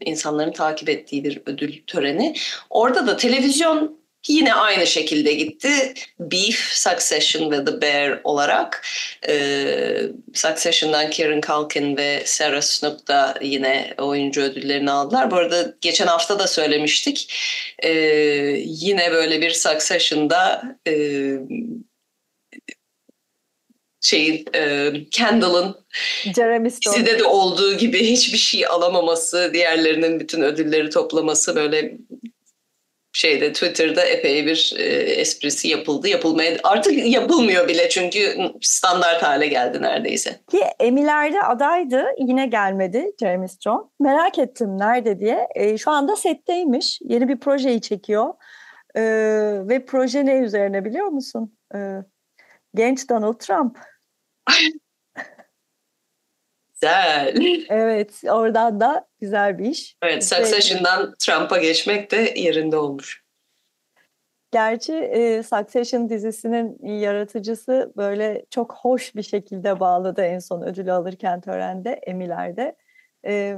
insanların 0.00 0.52
takip 0.52 0.88
ettiği 0.88 1.24
bir 1.24 1.42
ödül 1.46 1.82
töreni. 1.86 2.34
Orada 2.70 3.06
da 3.06 3.16
televizyon 3.16 4.00
Yine 4.28 4.54
aynı 4.54 4.86
şekilde 4.86 5.34
gitti. 5.34 5.94
Beef, 6.20 6.58
Succession 6.72 7.50
ve 7.50 7.64
The 7.64 7.82
Bear 7.82 8.20
olarak. 8.24 8.86
Ee, 9.28 10.02
Succession'dan 10.34 11.10
Kieran 11.10 11.40
Culkin 11.40 11.96
ve 11.96 12.22
Sarah 12.24 12.60
Snook 12.60 13.08
da 13.08 13.34
yine 13.42 13.94
oyuncu 13.98 14.42
ödüllerini 14.42 14.90
aldılar. 14.90 15.30
Bu 15.30 15.36
arada 15.36 15.74
geçen 15.80 16.06
hafta 16.06 16.38
da 16.38 16.46
söylemiştik. 16.46 17.34
Ee, 17.82 17.90
yine 18.64 19.12
böyle 19.12 19.40
bir 19.40 19.50
Succession'da 19.50 20.62
e, 20.88 20.92
şeyin 24.00 24.46
e, 24.54 24.92
Kendall'ın 25.10 25.76
dizide 26.94 27.18
de 27.18 27.24
olduğu 27.24 27.76
gibi 27.76 28.04
hiçbir 28.04 28.38
şey 28.38 28.66
alamaması, 28.66 29.50
diğerlerinin 29.54 30.20
bütün 30.20 30.42
ödülleri 30.42 30.90
toplaması 30.90 31.56
böyle 31.56 31.98
şeyde 33.18 33.52
Twitter'da 33.52 34.04
epey 34.04 34.46
bir 34.46 34.74
e, 34.78 34.82
esprisi 34.98 35.68
yapıldı. 35.68 36.08
Yapılmaya 36.08 36.56
artık 36.64 37.06
yapılmıyor 37.06 37.68
bile 37.68 37.88
çünkü 37.88 38.36
standart 38.60 39.22
hale 39.22 39.46
geldi 39.46 39.82
neredeyse. 39.82 40.40
Ki 40.50 40.60
Emiler'de 40.80 41.42
adaydı. 41.42 42.04
Yine 42.18 42.46
gelmedi 42.46 43.12
Jeremy 43.20 43.48
Strong. 43.48 43.86
Merak 44.00 44.38
ettim 44.38 44.78
nerede 44.78 45.20
diye. 45.20 45.48
E, 45.54 45.78
şu 45.78 45.90
anda 45.90 46.16
setteymiş. 46.16 46.98
Yeni 47.02 47.28
bir 47.28 47.40
projeyi 47.40 47.80
çekiyor. 47.80 48.34
E, 48.96 49.02
ve 49.68 49.84
proje 49.84 50.26
ne 50.26 50.38
üzerine 50.38 50.84
biliyor 50.84 51.06
musun? 51.06 51.56
E, 51.74 51.78
genç 52.74 53.08
Donald 53.08 53.38
Trump. 53.38 53.78
Güzel. 56.72 57.34
Evet, 57.68 58.22
oradan 58.24 58.80
da 58.80 59.07
güzel 59.18 59.58
bir 59.58 59.64
iş. 59.64 59.96
Evet, 60.02 60.24
Succession'dan 60.24 61.14
Trump'a 61.18 61.58
geçmek 61.58 62.10
de 62.10 62.32
yerinde 62.36 62.76
olmuş. 62.76 63.22
Gerçi 64.50 64.94
e, 64.94 65.42
Succession 65.42 66.08
dizisinin 66.08 66.86
yaratıcısı 66.98 67.92
böyle 67.96 68.44
çok 68.50 68.74
hoş 68.74 69.16
bir 69.16 69.22
şekilde 69.22 69.80
bağladı 69.80 70.22
en 70.22 70.38
son 70.38 70.62
ödülü 70.62 70.92
alırken 70.92 71.40
törende, 71.40 71.90
Emiler'de. 71.90 72.76
E, 73.26 73.56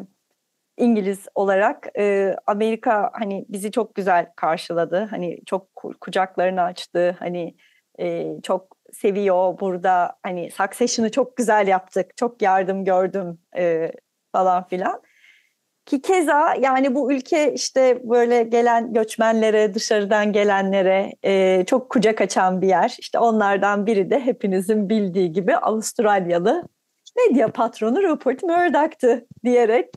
İngiliz 0.76 1.26
olarak 1.34 1.88
e, 1.98 2.36
Amerika 2.46 3.10
hani 3.12 3.44
bizi 3.48 3.70
çok 3.70 3.94
güzel 3.94 4.26
karşıladı. 4.36 5.08
Hani 5.10 5.38
çok 5.46 5.76
kucaklarını 6.00 6.62
açtı. 6.62 7.16
Hani 7.18 7.56
e, 7.98 8.26
çok 8.42 8.76
seviyor 8.92 9.60
burada 9.60 10.18
hani 10.22 10.50
Succession'ı 10.50 11.10
çok 11.10 11.36
güzel 11.36 11.68
yaptık, 11.68 12.16
çok 12.16 12.42
yardım 12.42 12.84
gördüm 12.84 13.38
e, 13.56 13.92
falan 14.32 14.68
filan. 14.68 15.02
Ki 15.90 16.02
keza 16.02 16.54
yani 16.60 16.94
bu 16.94 17.12
ülke 17.12 17.54
işte 17.54 18.00
böyle 18.04 18.42
gelen 18.42 18.92
göçmenlere, 18.92 19.74
dışarıdan 19.74 20.32
gelenlere 20.32 21.12
e, 21.24 21.64
çok 21.66 21.90
kucak 21.90 22.20
açan 22.20 22.62
bir 22.62 22.68
yer. 22.68 22.96
İşte 22.98 23.18
onlardan 23.18 23.86
biri 23.86 24.10
de 24.10 24.20
hepinizin 24.20 24.88
bildiği 24.88 25.32
gibi 25.32 25.56
Avustralyalı 25.56 26.68
medya 27.16 27.48
patronu 27.52 28.02
Rupert 28.02 28.42
Murdoch'tı 28.42 29.26
diyerek 29.44 29.88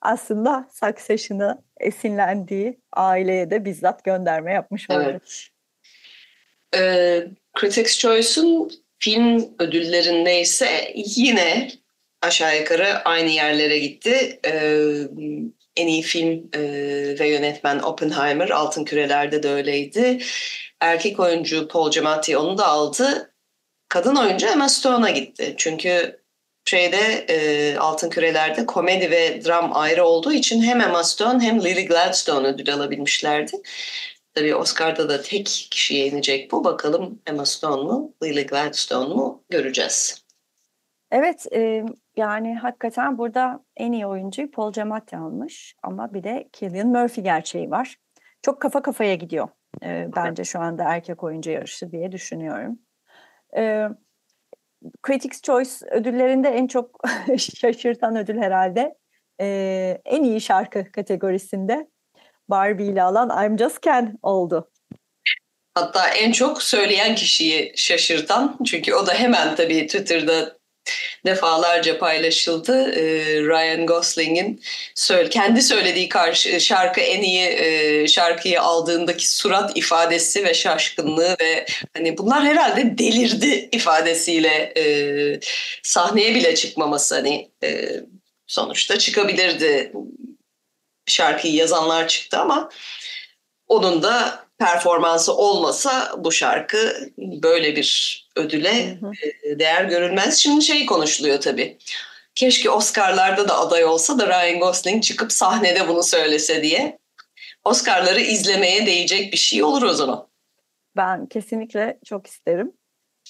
aslında 0.00 0.68
Succession'ı 0.72 1.62
esinlendiği 1.80 2.80
aileye 2.92 3.50
de 3.50 3.64
bizzat 3.64 4.04
gönderme 4.04 4.52
yapmış 4.52 4.90
oldu. 4.90 5.02
Evet. 5.04 5.48
Ee, 6.76 7.26
Critics' 7.60 7.98
Choice'un 7.98 8.70
film 8.98 9.54
ödüllerinde 9.58 10.40
ise 10.40 10.92
yine 10.94 11.68
aşağı 12.22 12.58
yukarı 12.58 13.04
aynı 13.04 13.30
yerlere 13.30 13.78
gitti. 13.78 14.40
Ee, 14.46 15.08
en 15.76 15.86
iyi 15.86 16.02
film 16.02 16.50
e, 16.54 16.60
ve 17.18 17.28
yönetmen 17.28 17.78
Oppenheimer 17.78 18.50
Altın 18.50 18.84
Küreler'de 18.84 19.42
de 19.42 19.48
öyleydi. 19.48 20.18
Erkek 20.80 21.20
oyuncu 21.20 21.68
Paul 21.68 21.90
Giamatti 21.90 22.36
onu 22.36 22.58
da 22.58 22.66
aldı. 22.66 23.34
Kadın 23.88 24.16
oyuncu 24.16 24.46
Emma 24.46 24.68
Stone'a 24.68 25.10
gitti. 25.10 25.54
Çünkü 25.56 26.22
şeyde 26.64 27.24
e, 27.28 27.76
Altın 27.76 28.10
Küreler'de 28.10 28.66
komedi 28.66 29.10
ve 29.10 29.44
dram 29.44 29.76
ayrı 29.76 30.04
olduğu 30.04 30.32
için 30.32 30.62
hem 30.62 30.80
Emma 30.80 31.04
Stone 31.04 31.44
hem 31.44 31.64
Lily 31.64 31.86
Gladstone 31.86 32.48
ödül 32.48 32.74
alabilmişlerdi. 32.74 33.52
Tabii 34.34 34.54
Oscar'da 34.54 35.08
da 35.08 35.22
tek 35.22 35.46
kişiye 35.46 36.06
inecek 36.06 36.52
bu. 36.52 36.64
Bakalım 36.64 37.18
Emma 37.26 37.46
Stone 37.46 37.82
mu, 37.82 38.14
Lily 38.22 38.46
Gladstone 38.46 39.14
mu 39.14 39.44
göreceğiz. 39.50 40.22
Evet, 41.10 41.46
e, 41.52 41.84
yani 42.16 42.54
hakikaten 42.54 43.18
burada 43.18 43.64
en 43.76 43.92
iyi 43.92 44.06
oyuncuyu 44.06 44.50
Paul 44.50 44.72
Giamatti 44.72 45.16
almış 45.16 45.74
ama 45.82 46.14
bir 46.14 46.22
de 46.22 46.48
Cillian 46.52 46.88
Murphy 46.88 47.24
gerçeği 47.24 47.70
var. 47.70 47.96
Çok 48.42 48.60
kafa 48.60 48.82
kafaya 48.82 49.14
gidiyor 49.14 49.48
e, 49.82 50.08
bence 50.16 50.44
şu 50.44 50.60
anda 50.60 50.84
erkek 50.84 51.24
oyuncu 51.24 51.50
yarışı 51.50 51.92
diye 51.92 52.12
düşünüyorum. 52.12 52.78
E, 53.56 53.88
Critics' 55.06 55.42
Choice 55.42 55.70
ödüllerinde 55.90 56.48
en 56.48 56.66
çok 56.66 57.00
şaşırtan 57.38 58.16
ödül 58.16 58.38
herhalde 58.38 58.94
e, 59.40 59.46
en 60.04 60.22
iyi 60.22 60.40
şarkı 60.40 60.92
kategorisinde 60.92 61.88
Barbie 62.48 62.86
ile 62.86 63.02
alan 63.02 63.44
I'm 63.44 63.58
Just 63.58 63.80
Ken 63.80 64.18
oldu. 64.22 64.70
Hatta 65.74 66.08
en 66.08 66.32
çok 66.32 66.62
söyleyen 66.62 67.14
kişiyi 67.14 67.72
şaşırtan 67.76 68.58
çünkü 68.66 68.94
o 68.94 69.06
da 69.06 69.14
hemen 69.14 69.56
tabii 69.56 69.86
Twitter'da 69.86 70.58
defalarca 71.26 71.98
paylaşıldı. 71.98 72.92
Ee, 72.92 73.40
Ryan 73.40 73.86
Gosling'in 73.86 74.62
kendi 75.30 75.62
söylediği 75.62 76.08
karşı, 76.08 76.60
şarkı 76.60 77.00
en 77.00 77.22
iyi 77.22 77.46
e, 77.46 78.08
şarkıyı 78.08 78.62
aldığındaki 78.62 79.32
surat 79.36 79.76
ifadesi 79.76 80.44
ve 80.44 80.54
şaşkınlığı 80.54 81.36
ve 81.40 81.66
hani 81.96 82.18
bunlar 82.18 82.44
herhalde 82.44 82.98
delirdi 82.98 83.68
ifadesiyle 83.72 84.72
e, 84.76 84.84
sahneye 85.82 86.34
bile 86.34 86.54
çıkmaması 86.54 87.14
hani 87.14 87.50
e, 87.64 88.00
sonuçta 88.46 88.98
çıkabilirdi. 88.98 89.92
Şarkıyı 91.06 91.54
yazanlar 91.54 92.08
çıktı 92.08 92.38
ama 92.38 92.70
onun 93.68 94.02
da 94.02 94.46
performansı 94.58 95.34
olmasa 95.34 96.14
bu 96.18 96.32
şarkı 96.32 97.10
böyle 97.18 97.76
bir 97.76 98.21
ödüle 98.36 98.90
hı 99.00 99.06
hı. 99.06 99.12
E, 99.42 99.58
değer 99.58 99.84
görülmez. 99.84 100.36
Şimdi 100.36 100.64
şey 100.64 100.86
konuşuluyor 100.86 101.40
tabii. 101.40 101.78
Keşke 102.34 102.70
Oscar'larda 102.70 103.48
da 103.48 103.58
aday 103.58 103.84
olsa 103.84 104.18
da 104.18 104.26
Ryan 104.26 104.60
Gosling 104.60 105.02
çıkıp 105.02 105.32
sahnede 105.32 105.88
bunu 105.88 106.02
söylese 106.02 106.62
diye. 106.62 106.98
Oscar'ları 107.64 108.20
izlemeye 108.20 108.86
değecek 108.86 109.32
bir 109.32 109.38
şey 109.38 109.62
olur 109.62 109.82
o 109.82 109.92
zaman. 109.92 110.28
Ben 110.96 111.26
kesinlikle 111.26 111.98
çok 112.04 112.26
isterim. 112.26 112.72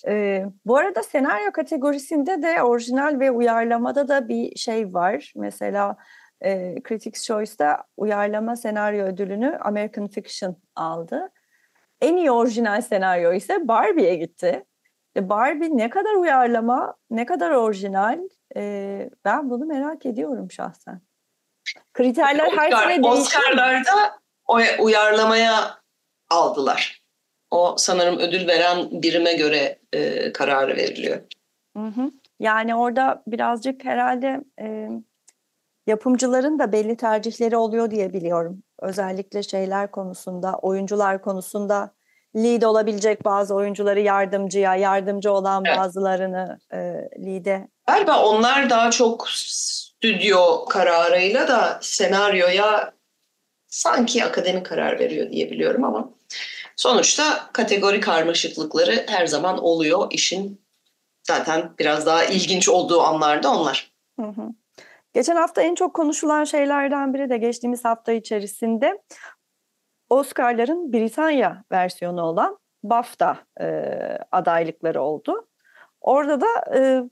Ee, 0.06 0.44
bu 0.64 0.76
arada 0.76 1.02
senaryo 1.02 1.52
kategorisinde 1.52 2.42
de 2.42 2.62
orijinal 2.62 3.20
ve 3.20 3.30
uyarlamada 3.30 4.08
da 4.08 4.28
bir 4.28 4.56
şey 4.56 4.94
var. 4.94 5.32
Mesela 5.36 5.96
e, 6.44 6.74
Critics 6.88 7.26
Choice'da 7.26 7.84
uyarlama 7.96 8.56
senaryo 8.56 9.06
ödülünü 9.06 9.58
American 9.60 10.08
Fiction 10.08 10.56
aldı. 10.76 11.32
En 12.00 12.16
iyi 12.16 12.30
orijinal 12.30 12.82
senaryo 12.82 13.32
ise 13.32 13.68
Barbie'ye 13.68 14.14
gitti. 14.14 14.64
E, 15.16 15.28
Barbie 15.28 15.76
ne 15.76 15.90
kadar 15.90 16.14
uyarlama, 16.14 16.94
ne 17.10 17.26
kadar 17.26 17.50
orijinal 17.50 18.20
e, 18.56 19.10
ben 19.24 19.50
bunu 19.50 19.64
merak 19.64 20.06
ediyorum 20.06 20.50
şahsen. 20.50 21.00
Kriterler 21.92 22.46
Oscar, 22.46 22.58
her 22.58 22.70
sene 22.70 22.88
değişiyor. 22.88 23.12
Oscar'larda 23.12 24.18
o 24.46 24.58
uyarlamaya 24.80 25.80
aldılar. 26.30 27.02
O 27.50 27.74
sanırım 27.78 28.18
ödül 28.18 28.48
veren 28.48 29.02
birime 29.02 29.32
göre 29.34 29.78
e, 29.92 30.32
kararı 30.32 30.76
veriliyor. 30.76 31.22
Hı 31.76 31.82
hı. 31.82 32.10
Yani 32.40 32.74
orada 32.74 33.22
birazcık 33.26 33.84
herhalde 33.84 34.40
e, 34.60 34.88
yapımcıların 35.86 36.58
da 36.58 36.72
belli 36.72 36.96
tercihleri 36.96 37.56
oluyor 37.56 37.90
diye 37.90 38.12
biliyorum. 38.12 38.62
Özellikle 38.80 39.42
şeyler 39.42 39.90
konusunda, 39.90 40.58
oyuncular 40.58 41.22
konusunda 41.22 41.94
lead 42.36 42.62
olabilecek 42.62 43.24
bazı 43.24 43.54
oyuncuları 43.54 44.00
yardımcıya, 44.00 44.76
yardımcı 44.76 45.32
olan 45.32 45.64
evet. 45.66 45.78
bazılarını 45.78 46.58
e, 46.72 46.78
lead'e. 47.26 47.68
Galiba 47.86 48.24
onlar 48.24 48.70
daha 48.70 48.90
çok 48.90 49.28
stüdyo 49.30 50.64
kararıyla 50.64 51.48
da 51.48 51.78
senaryoya 51.82 52.92
sanki 53.66 54.24
akademi 54.24 54.62
karar 54.62 54.98
veriyor 54.98 55.30
diye 55.30 55.50
biliyorum 55.50 55.84
ama 55.84 56.10
sonuçta 56.76 57.50
kategori 57.52 58.00
karmaşıklıkları 58.00 59.06
her 59.08 59.26
zaman 59.26 59.58
oluyor. 59.58 60.06
işin 60.10 60.62
zaten 61.22 61.70
biraz 61.78 62.06
daha 62.06 62.24
ilginç 62.24 62.68
olduğu 62.68 63.02
anlarda 63.02 63.54
onlar. 63.54 63.92
Hı 64.20 64.26
hı. 64.26 64.48
Geçen 65.14 65.36
hafta 65.36 65.62
en 65.62 65.74
çok 65.74 65.94
konuşulan 65.94 66.44
şeylerden 66.44 67.14
biri 67.14 67.30
de 67.30 67.38
geçtiğimiz 67.38 67.84
hafta 67.84 68.12
içerisinde 68.12 69.02
Oscar'ların 70.12 70.92
Britanya 70.92 71.64
versiyonu 71.72 72.22
olan 72.22 72.58
BAFTA 72.82 73.38
e, 73.60 73.66
adaylıkları 74.32 75.02
oldu. 75.02 75.48
Orada 76.00 76.40
da 76.40 76.76
e, 76.76 77.02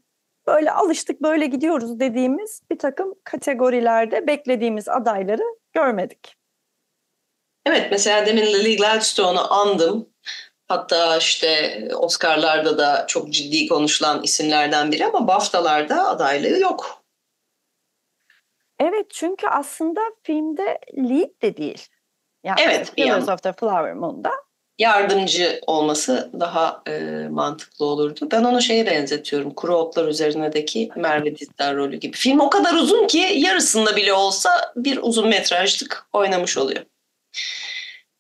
böyle 0.47 0.73
alıştık 0.73 1.23
böyle 1.23 1.47
gidiyoruz 1.47 2.01
dediğimiz 2.01 2.63
bir 2.71 2.79
takım 2.79 3.15
kategorilerde 3.25 4.27
beklediğimiz 4.27 4.89
adayları 4.89 5.43
görmedik. 5.73 6.37
Evet 7.67 7.89
mesela 7.91 8.27
demin 8.27 8.47
Lily 8.47 8.77
Gladstone'u 8.77 9.53
andım. 9.53 10.09
Hatta 10.69 11.17
işte 11.17 11.79
Oscar'larda 11.95 12.79
da 12.79 13.05
çok 13.07 13.31
ciddi 13.33 13.69
konuşulan 13.69 14.23
isimlerden 14.23 14.93
biri 14.93 15.07
ama 15.07 15.29
BAFTA'larda 15.29 16.09
adaylığı 16.09 16.61
yok. 16.61 17.03
Evet 18.79 19.11
çünkü 19.11 19.47
aslında 19.47 20.01
filmde 20.23 20.79
lead 20.97 21.43
de 21.43 21.57
değil. 21.57 21.89
Yani 22.45 22.61
evet. 22.65 22.95
Killers 22.97 23.29
of 23.29 23.43
the 23.43 23.53
Flower 23.53 23.93
Moon'da. 23.93 24.31
Yardımcı 24.79 25.61
olması 25.67 26.31
daha 26.41 26.83
e, 26.89 27.01
mantıklı 27.31 27.85
olurdu. 27.87 28.29
Ben 28.33 28.45
onu 28.45 28.63
şeye 28.63 28.87
benzetiyorum. 28.87 29.55
Kuru 29.55 29.77
Otlar 29.77 30.09
Üzerinde'deki 30.09 30.91
Merve 30.97 31.37
Dizdar 31.37 31.77
rolü 31.77 31.97
gibi. 31.97 32.17
Film 32.17 32.41
o 32.41 32.51
kadar 32.51 32.75
uzun 32.75 33.07
ki 33.07 33.19
yarısında 33.19 33.97
bile 33.97 34.13
olsa 34.13 34.73
bir 34.77 34.99
uzun 35.03 35.29
metrajlık 35.29 36.07
oynamış 36.13 36.59
oluyor. 36.59 36.83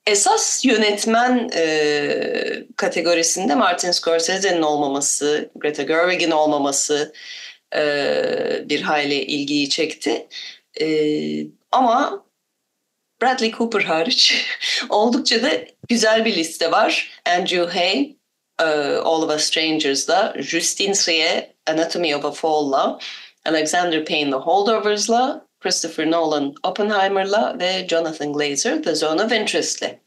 Esas 0.06 0.64
yönetmen 0.64 1.50
e, 1.54 2.64
kategorisinde 2.76 3.54
Martin 3.54 3.90
Scorsese'nin 3.90 4.62
olmaması, 4.62 5.50
Greta 5.54 5.83
Gerwig'in 5.83 6.30
olmaması, 6.30 7.12
e, 7.76 7.83
bir 8.64 8.83
hayli 8.83 9.14
ilgiyi 9.14 9.68
çekti. 9.68 10.26
E, 10.80 10.87
ama 11.72 12.24
Bradley 13.22 13.50
Cooper 13.50 13.83
hariç 13.83 14.46
oldukça 14.88 15.42
da 15.42 15.50
güzel 15.88 16.24
bir 16.24 16.37
liste 16.37 16.70
var. 16.70 17.20
Andrew 17.38 17.78
Hay, 17.78 18.16
uh, 18.62 19.06
All 19.06 19.22
of 19.22 19.30
Us 19.30 19.44
Strangers'la, 19.44 20.35
Justine 20.38 20.92
Triet, 20.92 21.54
Anatomy 21.66 22.14
of 22.14 22.24
a 22.24 22.33
Fall'la, 22.33 23.00
Alexander 23.46 24.04
Payne 24.04 24.30
The 24.30 24.37
Holdovers'la, 24.37 25.46
Christopher 25.61 26.11
Nolan 26.11 26.54
Oppenheimer'la 26.62 27.59
ve 27.59 27.87
Jonathan 27.88 28.33
Glazer 28.33 28.83
The 28.83 28.94
Zone 28.94 29.22
of 29.22 29.33
Interest'le. 29.33 30.00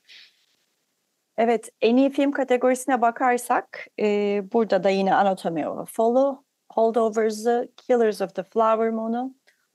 Evet, 1.38 1.70
en 1.82 1.98
iyi 1.98 2.10
film 2.10 2.32
kategorisine 2.32 3.02
bakarsak 3.02 3.88
e, 4.00 4.42
burada 4.54 4.84
da 4.84 4.90
yine 4.90 5.16
Anatomy 5.16 5.68
of 5.68 5.80
a 5.80 5.86
Fall'u, 5.86 6.44
Holdovers'ı, 6.70 7.68
Killers 7.78 8.22
of 8.22 8.36
the 8.36 8.44
Flower 8.44 8.90
Moon'u, 8.90 9.34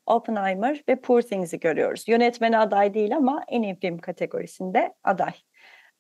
Oppenheimer 0.08 0.82
ve 0.88 1.00
Poor 1.00 1.22
Things'i 1.22 1.60
görüyoruz. 1.60 2.04
Yönetmeni 2.08 2.58
aday 2.58 2.94
değil 2.94 3.16
ama 3.16 3.44
en 3.48 3.62
iyi 3.62 3.76
film 3.80 3.98
kategorisinde 3.98 4.94
aday. 5.04 5.32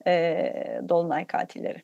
Ee, 0.06 0.80
Dolunay 0.88 1.26
Katilleri. 1.26 1.82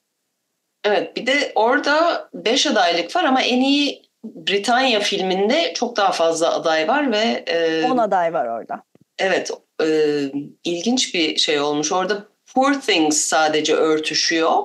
Evet 0.84 1.16
bir 1.16 1.26
de 1.26 1.52
orada 1.54 2.28
5 2.34 2.66
adaylık 2.66 3.16
var 3.16 3.24
ama 3.24 3.42
en 3.42 3.60
iyi 3.60 4.02
Britanya 4.24 5.00
filminde 5.00 5.72
çok 5.74 5.96
daha 5.96 6.12
fazla 6.12 6.54
aday 6.54 6.88
var 6.88 7.12
ve... 7.12 7.44
10 7.90 7.98
e, 7.98 8.00
aday 8.00 8.32
var 8.32 8.46
orada. 8.46 8.82
Evet 9.18 9.50
e, 9.82 9.86
ilginç 10.64 11.14
bir 11.14 11.36
şey 11.36 11.60
olmuş. 11.60 11.92
Orada 11.92 12.24
Poor 12.54 12.74
Things 12.80 13.16
sadece 13.16 13.74
örtüşüyor. 13.74 14.62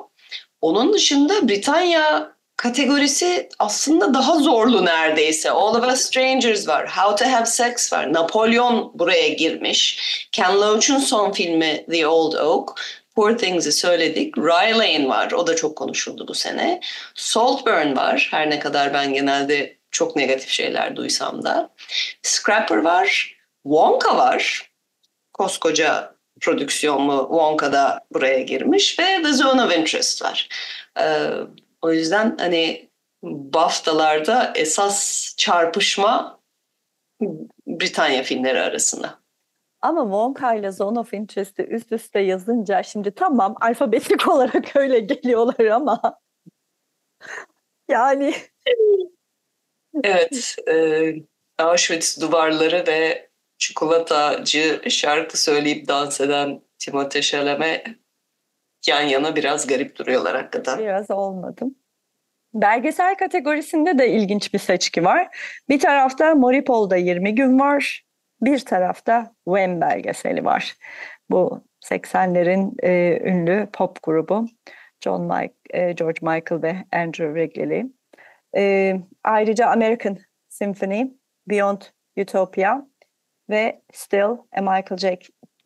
Onun 0.61 0.93
dışında 0.93 1.49
Britanya 1.49 2.31
kategorisi 2.59 3.49
aslında 3.59 4.13
daha 4.13 4.39
zorlu 4.39 4.85
neredeyse. 4.85 5.51
All 5.51 5.75
of 5.75 5.93
Us 5.93 6.01
Strangers 6.01 6.67
var, 6.67 6.89
How 6.89 7.15
to 7.15 7.31
Have 7.31 7.45
Sex 7.45 7.93
var, 7.93 8.13
Napolyon 8.13 8.91
buraya 8.93 9.29
girmiş. 9.29 9.99
Ken 10.31 10.61
Loach'un 10.61 10.97
son 10.97 11.31
filmi 11.31 11.85
The 11.91 12.07
Old 12.07 12.33
Oak, 12.33 12.81
Poor 13.15 13.37
Things'i 13.37 13.71
söyledik. 13.71 14.37
Rye 14.37 14.73
Lane 14.73 15.09
var, 15.09 15.31
o 15.31 15.47
da 15.47 15.55
çok 15.55 15.75
konuşuldu 15.75 16.27
bu 16.27 16.33
sene. 16.33 16.79
Saltburn 17.15 17.95
var, 17.95 18.27
her 18.31 18.49
ne 18.49 18.59
kadar 18.59 18.93
ben 18.93 19.13
genelde 19.13 19.77
çok 19.91 20.15
negatif 20.15 20.49
şeyler 20.49 20.95
duysam 20.95 21.43
da. 21.43 21.69
Scrapper 22.23 22.77
var, 22.77 23.35
Wonka 23.63 24.17
var, 24.17 24.71
koskoca 25.33 26.15
prodüksiyonlu 26.41 27.27
Wonka 27.29 27.73
da 27.73 27.99
buraya 28.13 28.39
girmiş 28.39 28.99
ve 28.99 29.21
The 29.23 29.33
Zone 29.33 29.63
of 29.63 29.77
Interest 29.77 30.21
var. 30.21 30.49
Ee, 30.99 31.29
o 31.81 31.91
yüzden 31.91 32.37
hani 32.39 32.89
BAFTA'larda 33.23 34.53
esas 34.55 35.35
çarpışma 35.37 36.39
Britanya 37.67 38.23
filmleri 38.23 38.61
arasında. 38.61 39.19
Ama 39.81 40.01
Wonka 40.01 40.55
ile 40.55 40.71
Zone 40.71 40.99
of 40.99 41.13
Interest'i 41.13 41.63
üst 41.63 41.91
üste 41.91 42.19
yazınca 42.19 42.83
şimdi 42.83 43.11
tamam 43.11 43.55
alfabetik 43.61 44.27
olarak 44.27 44.75
öyle 44.75 44.99
geliyorlar 44.99 45.65
ama 45.65 46.19
yani 47.89 48.35
evet 50.03 50.55
e, 50.67 51.13
Auschwitz 51.57 52.21
duvarları 52.21 52.87
ve 52.87 53.29
çikolatacı 53.57 54.81
şarkı 54.89 55.41
söyleyip 55.41 55.87
dans 55.87 56.21
eden 56.21 56.61
Timothée 56.79 57.21
Chalamet 57.21 57.87
yan 58.87 59.01
yana 59.01 59.35
biraz 59.35 59.67
garip 59.67 59.97
duruyorlar 59.97 60.35
hakikaten. 60.35 60.79
Biraz 60.79 61.11
olmadım. 61.11 61.75
Belgesel 62.53 63.17
kategorisinde 63.17 63.97
de 63.97 64.09
ilginç 64.09 64.53
bir 64.53 64.59
seçki 64.59 65.05
var. 65.05 65.37
Bir 65.69 65.79
tarafta 65.79 66.35
Moripol'da 66.35 66.95
20 66.95 67.35
gün 67.35 67.59
var. 67.59 68.05
Bir 68.41 68.59
tarafta 68.59 69.33
Wem 69.45 69.81
belgeseli 69.81 70.45
var. 70.45 70.75
Bu 71.29 71.63
80'lerin 71.85 72.73
e, 72.83 73.19
ünlü 73.29 73.67
pop 73.73 74.03
grubu 74.03 74.45
John 75.01 75.21
Mike, 75.21 75.53
e, 75.69 75.91
George 75.91 76.19
Michael 76.21 76.61
ve 76.61 76.75
Andrew 76.91 77.33
Wrigley. 77.33 77.85
E, 78.57 78.95
ayrıca 79.23 79.67
American 79.67 80.17
Symphony, 80.49 81.07
Beyond 81.47 81.81
Utopia 82.17 82.81
ve 83.49 83.81
Still 83.93 84.37
a 84.57 84.61
Michael 84.61 84.97
J. 84.97 85.19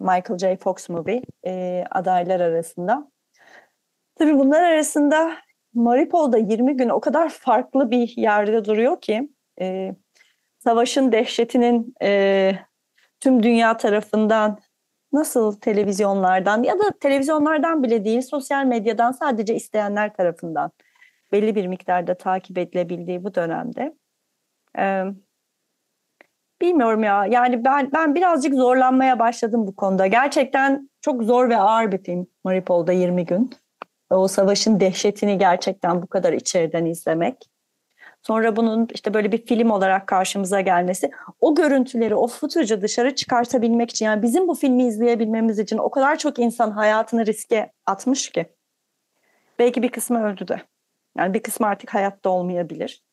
Michael 0.04 0.38
J. 0.38 0.58
Fox 0.58 0.90
Movie 0.90 1.22
e, 1.46 1.84
adaylar 1.92 2.40
arasında. 2.40 3.12
Tabii 4.16 4.40
bunlar 4.40 4.64
arasında 4.64 5.32
Mariupol'da 5.74 6.38
20 6.38 6.78
gün 6.78 6.90
o 6.90 7.00
kadar 7.00 7.30
farklı 7.30 7.92
bir 7.92 8.14
yerde 8.18 8.66
duruyor 8.66 9.02
ki 9.02 9.30
e, 9.62 9.96
savaşın 10.60 11.12
dehşetinin 11.12 11.96
e, 12.02 12.52
tüm 13.20 13.44
dünya 13.44 13.78
tarafından 13.78 14.60
nasıl 15.14 15.60
televizyonlardan 15.60 16.64
ya 16.64 16.80
da 16.80 16.92
televizyonlardan 17.00 17.84
bile 17.84 18.06
değil 18.06 18.22
sosyal 18.22 18.66
medyadan 18.66 19.12
sadece 19.12 19.56
isteyenler 19.56 20.14
tarafından 20.14 20.72
belli 21.32 21.56
bir 21.56 21.68
miktarda 21.68 22.18
takip 22.18 22.58
edilebildiği 22.58 23.24
bu 23.24 23.36
dönemde 23.36 23.96
e, 24.78 25.04
bilmiyorum 26.64 27.04
ya 27.04 27.26
yani 27.26 27.66
ben 27.66 27.92
ben 27.94 28.16
birazcık 28.16 28.54
zorlanmaya 28.54 29.20
başladım 29.20 29.68
bu 29.68 29.76
konuda 29.76 30.08
gerçekten 30.08 30.90
çok 31.02 31.24
zor 31.24 31.50
ve 31.50 31.58
ağır 31.58 31.92
bir 31.92 32.04
film 32.04 32.28
Mariupol'da 32.44 32.92
20 32.92 33.26
gün 33.26 33.50
o 34.10 34.28
savaşın 34.28 34.80
dehşetini 34.80 35.38
gerçekten 35.38 36.02
bu 36.02 36.08
kadar 36.08 36.34
içeriden 36.34 36.86
izlemek 36.86 37.50
Sonra 38.24 38.56
bunun 38.56 38.88
işte 38.94 39.14
böyle 39.14 39.32
bir 39.32 39.46
film 39.46 39.70
olarak 39.70 40.08
karşımıza 40.08 40.62
gelmesi, 40.62 41.12
o 41.42 41.56
görüntüleri, 41.56 42.16
o 42.16 42.28
footage'ı 42.28 42.82
dışarı 42.82 43.16
çıkartabilmek 43.16 43.90
için 43.90 44.06
yani 44.06 44.22
bizim 44.22 44.48
bu 44.48 44.56
filmi 44.56 44.84
izleyebilmemiz 44.84 45.60
için 45.60 45.78
o 45.78 45.92
kadar 45.92 46.18
çok 46.18 46.40
insan 46.40 46.72
hayatını 46.72 47.26
riske 47.26 47.72
atmış 47.86 48.30
ki. 48.30 48.46
Belki 49.60 49.84
bir 49.84 49.90
kısmı 49.90 50.26
öldü 50.26 50.48
de. 50.48 50.62
Yani 51.18 51.34
bir 51.34 51.44
kısmı 51.44 51.68
artık 51.68 51.94
hayatta 51.94 52.30
olmayabilir. 52.30 53.04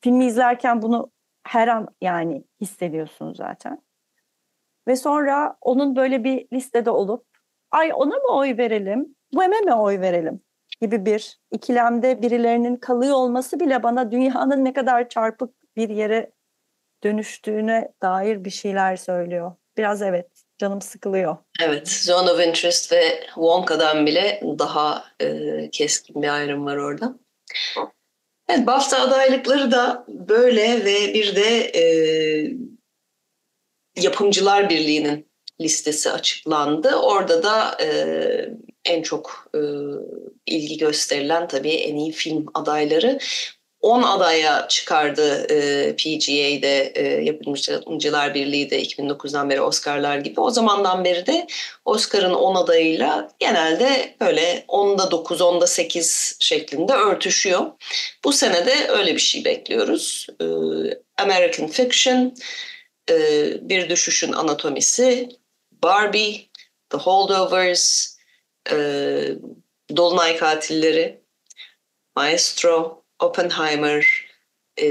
Filmi 0.00 0.26
izlerken 0.26 0.82
bunu 0.82 1.10
her 1.46 1.68
an 1.68 1.88
yani 2.00 2.44
hissediyorsun 2.60 3.34
zaten. 3.34 3.82
Ve 4.88 4.96
sonra 4.96 5.56
onun 5.60 5.96
böyle 5.96 6.24
bir 6.24 6.46
listede 6.52 6.90
olup 6.90 7.26
ay 7.70 7.90
ona 7.94 8.14
mı 8.14 8.36
oy 8.36 8.56
verelim, 8.56 9.16
bu 9.34 9.44
eme 9.44 9.60
mi 9.60 9.74
oy 9.74 10.00
verelim 10.00 10.40
gibi 10.80 11.06
bir 11.06 11.38
ikilemde 11.50 12.22
birilerinin 12.22 12.76
kalıyor 12.76 13.14
olması 13.14 13.60
bile 13.60 13.82
bana 13.82 14.10
dünyanın 14.10 14.64
ne 14.64 14.72
kadar 14.72 15.08
çarpık 15.08 15.76
bir 15.76 15.88
yere 15.88 16.30
dönüştüğüne 17.04 17.92
dair 18.02 18.44
bir 18.44 18.50
şeyler 18.50 18.96
söylüyor. 18.96 19.52
Biraz 19.76 20.02
evet 20.02 20.28
canım 20.58 20.82
sıkılıyor. 20.82 21.36
Evet, 21.62 21.88
Zone 21.88 22.30
of 22.30 22.40
Interest 22.40 22.92
ve 22.92 23.20
Wonka'dan 23.26 24.06
bile 24.06 24.40
daha 24.58 25.04
e, 25.20 25.70
keskin 25.70 26.22
bir 26.22 26.28
ayrım 26.28 26.66
var 26.66 26.76
orada. 26.76 27.14
Evet, 28.48 28.66
BAFTA 28.66 29.00
adaylıkları 29.00 29.70
da 29.70 30.04
böyle 30.08 30.84
ve 30.84 31.14
bir 31.14 31.36
de 31.36 31.58
e, 31.60 31.84
Yapımcılar 33.96 34.70
Birliği'nin 34.70 35.26
listesi 35.60 36.10
açıklandı. 36.10 36.96
Orada 36.96 37.42
da 37.42 37.76
e, 37.80 37.88
en 38.84 39.02
çok 39.02 39.50
e, 39.54 39.60
ilgi 40.46 40.78
gösterilen 40.78 41.48
tabii 41.48 41.74
en 41.74 41.96
iyi 41.96 42.12
film 42.12 42.46
adayları. 42.54 43.18
10 43.84 44.02
adaya 44.02 44.68
çıkardı 44.68 45.46
e, 45.50 45.96
PGA'de 45.96 46.92
e, 46.94 47.24
Yapımcılar 47.24 48.34
Birliği 48.34 48.70
de 48.70 48.82
2009'dan 48.82 49.50
beri 49.50 49.60
Oscar'lar 49.60 50.18
gibi. 50.18 50.40
O 50.40 50.50
zamandan 50.50 51.04
beri 51.04 51.26
de 51.26 51.46
Oscar'ın 51.84 52.34
10 52.34 52.54
adayıyla 52.54 53.28
genelde 53.38 54.16
böyle 54.20 54.64
10'da 54.68 55.10
9, 55.10 55.40
10'da 55.40 55.66
8 55.66 56.36
şeklinde 56.40 56.92
örtüşüyor. 56.92 57.66
Bu 58.24 58.32
sene 58.32 58.66
de 58.66 58.88
öyle 58.88 59.14
bir 59.14 59.20
şey 59.20 59.44
bekliyoruz. 59.44 60.26
E, 60.40 60.44
American 61.22 61.66
Fiction, 61.66 62.34
e, 63.10 63.14
Bir 63.68 63.88
Düşüşün 63.88 64.32
Anatomisi, 64.32 65.28
Barbie, 65.72 66.48
The 66.90 66.98
Holdovers, 66.98 68.16
e, 68.70 68.76
Dolunay 69.96 70.36
Katilleri, 70.36 71.20
Maestro, 72.16 73.03
Oppenheimer, 73.24 74.26
e, 74.80 74.86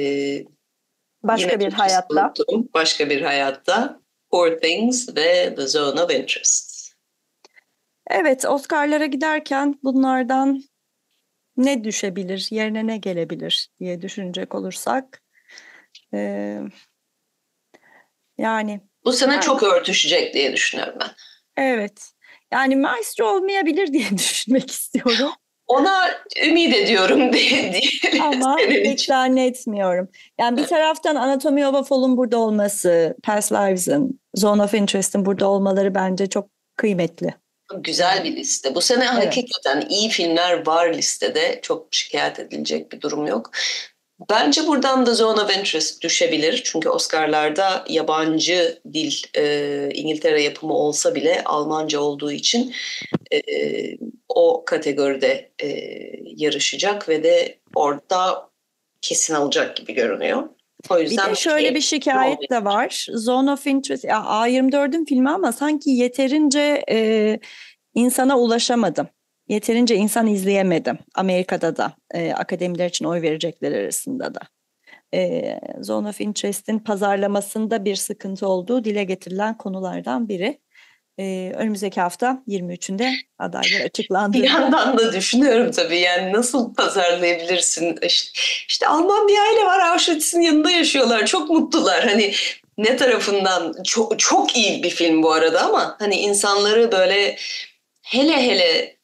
başka 1.24 1.60
bir 1.60 1.74
hayatta, 1.74 2.26
unuttum, 2.26 2.70
başka 2.74 3.10
bir 3.10 3.22
hayatta, 3.22 4.00
Poor 4.32 4.60
Things 4.60 5.16
ve 5.16 5.56
The 5.56 5.68
Zone 5.68 6.02
of 6.02 6.12
Interest. 6.12 6.94
Evet, 8.08 8.46
Oscar'lara 8.46 9.06
giderken 9.06 9.80
bunlardan 9.84 10.64
ne 11.58 11.84
düşebilir, 11.84 12.48
yerine 12.52 12.88
ne 12.88 12.98
gelebilir 12.98 13.70
diye 13.80 14.02
düşünecek 14.02 14.56
olursak, 14.56 15.24
e, 16.14 16.60
yani 18.38 18.82
bu 19.06 19.14
sene 19.14 19.34
yani, 19.34 19.42
çok 19.42 19.64
örtüşecek 19.64 20.34
diye 20.34 20.54
düşünüyorum 20.54 20.98
ben. 21.00 21.12
Evet. 21.58 22.14
Yani 22.52 22.76
maestro 22.76 23.26
olmayabilir 23.26 23.94
diye 23.94 24.10
düşünmek 24.18 24.72
istiyorum. 24.72 25.32
Ona 25.68 26.10
ümit 26.46 26.76
ediyorum 26.76 27.34
diye. 27.34 27.82
Ama 28.22 28.56
pek 28.56 29.02
zannetmiyorum. 29.02 30.08
Yani 30.40 30.58
bir 30.58 30.68
taraftan 30.68 31.16
Anatomy 31.16 31.66
of 31.66 31.76
a 31.76 31.84
Fall'un 31.84 32.18
burada 32.18 32.38
olması, 32.38 33.16
Past 33.24 33.52
Lives'ın, 33.52 34.20
Zone 34.36 34.64
of 34.64 34.74
Interest'in 34.74 35.26
burada 35.26 35.48
olmaları 35.48 35.96
bence 35.96 36.28
çok 36.28 36.50
kıymetli. 36.78 37.34
Güzel 37.78 38.24
bir 38.24 38.36
liste. 38.36 38.76
Bu 38.76 38.82
sene 38.82 39.06
evet. 39.14 39.26
hakikaten 39.26 39.90
iyi 39.90 40.10
filmler 40.10 40.68
var 40.68 40.94
listede. 40.94 41.60
Çok 41.62 41.88
şikayet 41.92 42.40
edilecek 42.40 42.92
bir 42.92 43.02
durum 43.02 43.28
yok. 43.28 43.52
Bence 44.30 44.68
buradan 44.68 45.06
da 45.06 45.14
Zone 45.14 45.42
of 45.42 45.58
Interest 45.58 46.04
düşebilir. 46.04 46.62
Çünkü 46.66 46.90
Oscar'larda 46.90 47.86
yabancı 47.90 48.82
dil 48.94 49.14
e, 49.38 49.90
İngiltere 49.94 50.42
yapımı 50.42 50.74
olsa 50.74 51.16
bile 51.16 51.44
Almanca 51.46 52.00
olduğu 52.00 52.32
için 52.32 52.74
e, 53.34 53.42
o 54.30 54.66
kategoride 54.66 55.52
e, 55.64 55.68
yarışacak 56.24 57.10
ve 57.10 57.24
de 57.24 57.60
orada 57.76 58.50
kesin 59.02 59.34
alacak 59.34 59.78
gibi 59.78 59.94
görünüyor. 59.94 60.50
O 60.90 61.00
yüzden 61.00 61.26
bir 61.26 61.32
de 61.32 61.40
şöyle 61.40 61.76
bir 61.76 61.82
şikayet 61.82 62.50
de 62.52 62.64
var. 62.64 63.08
Zone 63.14 63.52
of 63.52 63.68
Interest, 63.68 64.04
ya 64.04 64.18
A24'ün 64.18 65.06
filmi 65.06 65.30
ama 65.30 65.52
sanki 65.52 65.90
yeterince 65.90 66.84
e, 66.90 67.40
insana 67.94 68.40
ulaşamadım 68.40 69.08
yeterince 69.54 69.96
insan 69.96 70.28
izleyemedim. 70.28 70.98
Amerika'da 71.16 71.78
da 71.78 71.94
e, 72.14 72.34
akademiler 72.34 72.90
için 72.90 73.06
oy 73.06 73.22
verecekler 73.22 73.72
arasında 73.72 74.36
da. 74.36 74.40
E, 75.14 75.60
Zone 75.82 76.10
of 76.10 76.22
Interest'in 76.22 76.80
pazarlamasında 76.80 77.86
bir 77.86 77.96
sıkıntı 77.96 78.48
olduğu 78.48 78.84
dile 78.84 79.04
getirilen 79.04 79.58
konulardan 79.58 80.30
biri. 80.30 80.64
Ee, 81.20 81.52
önümüzdeki 81.56 82.02
hafta 82.02 82.44
23'ünde 82.48 83.14
adaylar 83.40 83.82
açıklandı. 83.86 84.38
Bir 84.38 84.44
yandan 84.44 84.98
da 84.98 85.14
düşünüyorum 85.14 85.72
tabii 85.72 86.00
yani 86.00 86.34
nasıl 86.34 86.74
pazarlayabilirsin? 86.74 87.98
İşte, 88.02 88.40
işte 88.68 88.88
Alman 88.88 89.28
bir 89.28 89.38
aile 89.38 89.66
var 89.66 89.80
Auschwitz'in 89.80 90.42
yanında 90.42 90.72
yaşıyorlar 90.72 91.26
çok 91.26 91.50
mutlular. 91.50 92.04
Hani 92.04 92.34
ne 92.78 92.98
tarafından 92.98 93.76
çok, 93.84 94.20
çok 94.20 94.58
iyi 94.58 94.84
bir 94.84 94.90
film 94.90 95.24
bu 95.24 95.32
arada 95.32 95.62
ama 95.62 95.96
hani 96.00 96.16
insanları 96.16 96.92
böyle 96.92 97.36
hele 98.02 98.48
hele 98.48 98.98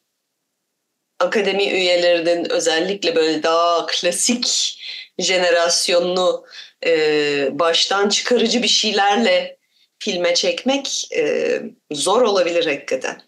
akademi 1.20 1.64
üyelerinin 1.64 2.50
özellikle 2.50 3.16
böyle 3.16 3.44
daha 3.44 3.86
klasik 3.86 4.80
jenerasyonunu 5.20 6.46
e, 6.86 7.60
baştan 7.60 8.10
çıkarıcı 8.10 8.64
bir 8.64 8.68
şeylerle 8.68 9.58
filme 10.00 10.34
çekmek 10.34 11.08
e, 11.18 11.62
zor 11.92 12.22
olabilir 12.22 12.66
hakikaten. 12.66 13.22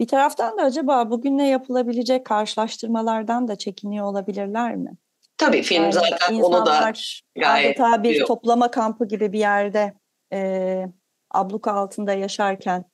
Bir 0.00 0.08
taraftan 0.08 0.58
da 0.58 0.62
acaba 0.62 1.10
bugünle 1.10 1.44
yapılabilecek 1.44 2.26
karşılaştırmalardan 2.26 3.48
da 3.48 3.56
çekiniyor 3.56 4.06
olabilirler 4.06 4.76
mi? 4.76 4.90
Tabii 5.38 5.62
film 5.62 5.82
yani 5.82 5.92
zaten 5.92 6.34
onu 6.40 6.66
da 6.66 6.92
gayet 7.36 7.80
adeta 7.80 8.02
bir 8.02 8.14
diyor. 8.14 8.26
toplama 8.26 8.70
kampı 8.70 9.08
gibi 9.08 9.32
bir 9.32 9.38
yerde 9.38 9.94
e, 10.32 10.86
abluka 11.30 11.72
altında 11.72 12.12
yaşarken 12.12 12.84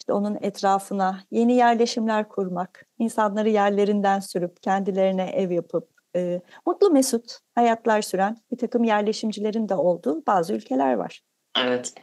işte 0.00 0.12
onun 0.12 0.38
etrafına 0.40 1.24
yeni 1.30 1.56
yerleşimler 1.56 2.28
kurmak, 2.28 2.86
insanları 2.98 3.48
yerlerinden 3.48 4.20
sürüp 4.20 4.62
kendilerine 4.62 5.30
ev 5.30 5.50
yapıp 5.50 5.88
e, 6.16 6.40
mutlu 6.66 6.90
mesut 6.90 7.38
hayatlar 7.54 8.02
süren 8.02 8.36
bir 8.52 8.58
takım 8.58 8.84
yerleşimcilerin 8.84 9.68
de 9.68 9.74
olduğu 9.74 10.26
bazı 10.26 10.52
ülkeler 10.52 10.94
var. 10.94 11.22
Evet. 11.58 11.94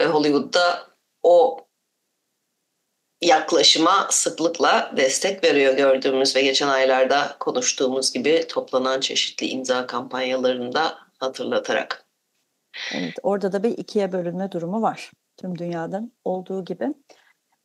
Hollywood'da 0.00 0.86
o 1.22 1.66
yaklaşıma 3.22 4.08
sıklıkla 4.10 4.92
destek 4.96 5.44
veriyor 5.44 5.76
gördüğümüz 5.76 6.36
ve 6.36 6.42
geçen 6.42 6.68
aylarda 6.68 7.36
konuştuğumuz 7.40 8.12
gibi 8.12 8.46
toplanan 8.48 9.00
çeşitli 9.00 9.46
imza 9.46 9.86
kampanyalarında 9.86 10.98
hatırlatarak. 11.18 12.06
Evet, 12.94 13.14
orada 13.22 13.52
da 13.52 13.62
bir 13.62 13.78
ikiye 13.78 14.12
bölünme 14.12 14.52
durumu 14.52 14.82
var 14.82 15.10
tüm 15.36 15.58
dünyadan 15.58 16.12
olduğu 16.24 16.64
gibi. 16.64 16.94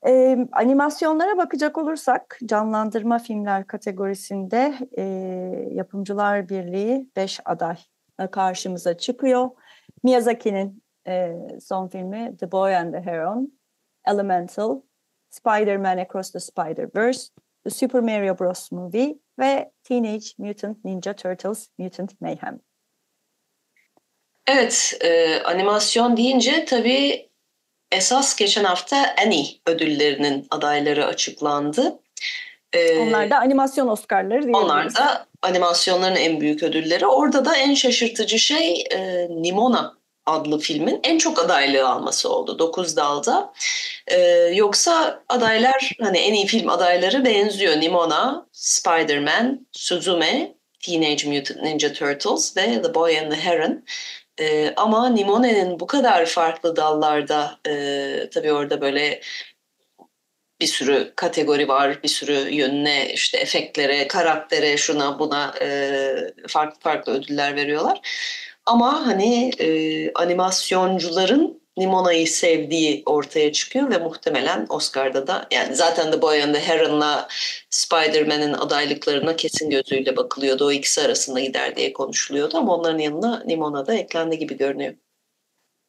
E, 0.08 0.38
animasyonlara 0.52 1.38
bakacak 1.38 1.78
olursak 1.78 2.40
canlandırma 2.46 3.20
filmler 3.20 3.68
kategorisinde 3.68 4.74
e, 4.98 5.04
Yapımcılar 5.72 6.50
Birliği 6.50 7.10
5 7.16 7.40
aday 7.46 7.76
karşımıza 8.32 8.98
çıkıyor. 8.98 9.50
Miyazaki'nin 10.04 10.84
e, 11.08 11.34
son 11.62 11.88
filmi 11.88 12.38
The 12.38 12.52
Boy 12.52 12.76
and 12.76 12.94
the 12.94 13.02
Heron, 13.02 13.54
Elemental, 14.08 14.82
Spider-Man 15.30 15.98
Across 15.98 16.32
the 16.32 16.40
Spider-Verse, 16.40 17.30
The 17.64 17.70
Super 17.70 18.02
Mario 18.02 18.40
Bros. 18.40 18.72
Movie 18.72 19.20
ve 19.40 19.72
Teenage 19.84 20.26
Mutant 20.38 20.86
Ninja 20.86 21.16
Turtles 21.16 21.68
Mutant 21.78 22.22
Mayhem. 22.22 22.60
Evet, 24.48 24.98
e, 25.02 25.40
animasyon 25.44 26.18
deyince 26.18 26.66
tabii 26.66 27.31
esas 27.92 28.36
geçen 28.36 28.64
hafta 28.64 29.16
Annie 29.26 29.46
ödüllerinin 29.68 30.48
adayları 30.52 31.06
açıklandı. 31.06 32.00
Ee, 32.74 33.00
onlar 33.00 33.30
da 33.30 33.38
animasyon 33.38 33.88
Oscar'ları 33.88 34.44
diyebiliriz. 34.44 34.64
Onlar 34.64 34.96
da 34.96 35.26
animasyonların 35.42 36.16
en 36.16 36.42
büyük 36.42 36.64
ödülleri. 36.64 37.06
Orada 37.06 37.46
da 37.46 37.56
en 37.56 37.74
şaşırtıcı 37.74 38.40
şey 38.40 38.84
e, 38.92 39.28
Nimona 39.30 40.02
adlı 40.26 40.60
filmin 40.60 41.00
en 41.04 41.18
çok 41.18 41.40
adaylığı 41.40 41.88
alması 41.88 42.30
oldu. 42.30 42.60
Dokuz 42.60 42.98
dalda. 42.98 43.54
Ee, 44.08 44.18
yoksa 44.56 45.24
adaylar 45.30 45.92
hani 46.02 46.18
en 46.18 46.34
iyi 46.34 46.46
film 46.46 46.70
adayları 46.70 47.26
benziyor. 47.26 47.80
Nimona, 47.80 48.48
Spider-Man, 48.52 49.68
Suzume, 49.72 50.54
Teenage 50.80 51.30
Mutant 51.30 51.62
Ninja 51.62 51.94
Turtles 51.94 52.58
ve 52.58 52.82
The 52.82 52.94
Boy 52.94 53.20
and 53.20 53.32
the 53.32 53.38
Heron. 53.38 53.84
Ee, 54.42 54.74
ama 54.76 55.10
Nimone'nin 55.10 55.80
bu 55.80 55.88
kadar 55.88 56.26
farklı 56.26 56.76
dallarda 56.76 57.60
e, 57.68 58.30
tabii 58.34 58.54
orada 58.54 58.82
böyle 58.82 59.22
bir 60.62 60.68
sürü 60.68 61.14
kategori 61.16 61.68
var, 61.68 62.04
bir 62.04 62.08
sürü 62.08 62.56
yönüne, 62.56 63.14
işte 63.14 63.38
efektlere, 63.38 64.08
karaktere, 64.08 64.78
şuna 64.78 65.20
buna 65.20 65.54
e, 65.62 65.68
farklı 66.48 66.80
farklı 66.80 67.14
ödüller 67.14 67.56
veriyorlar. 67.56 68.02
Ama 68.66 69.08
hani 69.08 69.50
e, 69.60 70.14
animasyoncuların 70.14 71.61
Nimona'yı 71.78 72.28
sevdiği 72.28 73.04
ortaya 73.06 73.52
çıkıyor 73.52 73.90
ve 73.90 73.98
muhtemelen 73.98 74.66
Oscar'da 74.70 75.28
da 75.28 75.48
yani 75.52 75.76
zaten 75.76 76.22
Boy 76.22 76.44
and 76.44 76.54
the 76.56 76.60
Heron'la 76.60 77.28
Spider-Man'in 77.70 78.54
adaylıklarına 78.54 79.36
kesin 79.36 79.70
gözüyle 79.70 80.18
bakılıyordu. 80.18 80.66
O 80.66 80.72
ikisi 80.72 81.02
arasında 81.02 81.40
gider 81.40 81.76
diye 81.76 81.94
konuşuluyordu 81.94 82.58
ama 82.58 82.76
onların 82.76 83.00
yanına 83.00 83.44
Nimona 83.46 83.88
da 83.88 83.94
eklendi 83.94 84.38
gibi 84.38 84.58
görünüyor. 84.58 84.94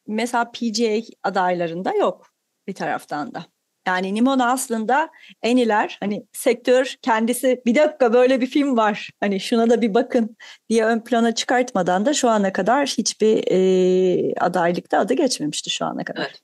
Mesela 0.07 0.51
PGA 0.53 1.01
adaylarında 1.23 1.95
yok 1.95 2.33
bir 2.67 2.75
taraftan 2.75 3.35
da. 3.35 3.47
Yani 3.87 4.15
Nimona 4.15 4.53
aslında 4.53 5.11
en 5.43 5.57
iler 5.57 5.97
hani 6.01 6.27
sektör 6.33 6.95
kendisi 7.03 7.63
bir 7.67 7.75
dakika 7.75 8.13
böyle 8.13 8.41
bir 8.41 8.47
film 8.47 8.77
var 8.77 9.11
hani 9.21 9.41
şuna 9.41 9.71
da 9.71 9.83
bir 9.83 9.95
bakın 9.95 10.37
diye 10.69 10.85
ön 10.85 11.01
plana 11.01 11.35
çıkartmadan 11.35 12.07
da 12.07 12.15
şu 12.15 12.29
ana 12.29 12.53
kadar 12.53 12.87
hiçbir 12.87 13.45
e, 13.51 14.35
adaylıkta 14.41 14.99
adı 14.99 15.15
geçmemişti 15.15 15.71
şu 15.71 15.85
ana 15.85 16.05
kadar. 16.05 16.23
Evet. 16.23 16.43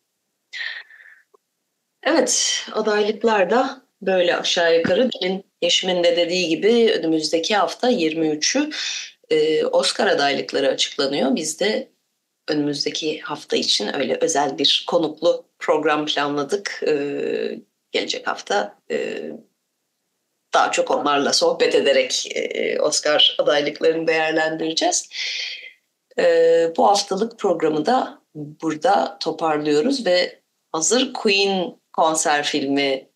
Evet 2.03 2.67
adaylıklar 2.73 3.51
da 3.51 3.83
böyle 4.03 4.37
aşağı 4.37 4.77
yukarı 4.77 5.11
demin 5.23 5.45
Yeşim'in 5.63 6.05
de 6.05 6.17
dediği 6.17 6.49
gibi 6.49 6.95
önümüzdeki 6.99 7.57
hafta 7.57 7.91
23'ü 7.91 8.71
e, 9.31 9.65
Oscar 9.65 10.07
adaylıkları 10.07 10.69
açıklanıyor. 10.69 11.35
Biz 11.35 11.61
de 11.61 11.89
önümüzdeki 12.49 13.21
hafta 13.21 13.57
için 13.57 13.95
öyle 13.95 14.19
özel 14.21 14.59
bir 14.59 14.85
konuklu 14.87 15.45
program 15.59 16.07
planladık. 16.07 16.83
Ee, 16.87 17.61
gelecek 17.93 18.27
hafta 18.27 18.79
e, 18.91 19.23
daha 20.55 20.71
çok 20.71 20.91
onlarla 20.91 21.33
sohbet 21.33 21.75
ederek 21.75 22.37
e, 22.37 22.81
Oscar 22.81 23.37
adaylıklarını 23.39 24.07
değerlendireceğiz. 24.07 25.09
E, 26.19 26.25
bu 26.77 26.87
haftalık 26.87 27.39
programı 27.39 27.87
da 27.87 28.23
burada 28.35 29.19
toparlıyoruz 29.21 30.07
ve 30.07 30.41
hazır 30.73 31.13
Queen 31.13 31.77
konser 31.93 32.45
filmi 32.45 33.09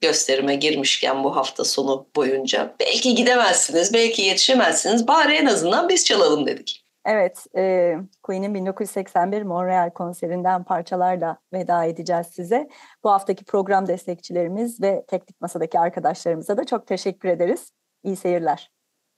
gösterime 0.00 0.56
girmişken 0.56 1.24
bu 1.24 1.36
hafta 1.36 1.64
sonu 1.64 2.06
boyunca 2.16 2.74
belki 2.80 3.14
gidemezsiniz, 3.14 3.94
belki 3.94 4.22
yetişemezsiniz. 4.22 5.08
Bari 5.08 5.34
en 5.34 5.46
azından 5.46 5.88
biz 5.88 6.04
çalalım 6.04 6.46
dedik. 6.46 6.77
Evet, 7.10 7.46
e, 7.56 7.94
Queen'in 8.22 8.54
1981 8.54 9.42
Montreal 9.42 9.90
konserinden 9.90 10.64
parçalarla 10.64 11.38
veda 11.52 11.84
edeceğiz 11.84 12.26
size. 12.26 12.68
Bu 13.04 13.10
haftaki 13.10 13.44
program 13.44 13.88
destekçilerimiz 13.88 14.82
ve 14.82 15.04
teknik 15.08 15.40
masadaki 15.40 15.78
arkadaşlarımıza 15.78 16.56
da 16.56 16.64
çok 16.64 16.86
teşekkür 16.86 17.28
ederiz. 17.28 17.72
İyi 18.04 18.16
seyirler. 18.16 18.70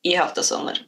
İyi 0.03 0.19
hafta 0.19 0.43
sonları. 0.43 0.79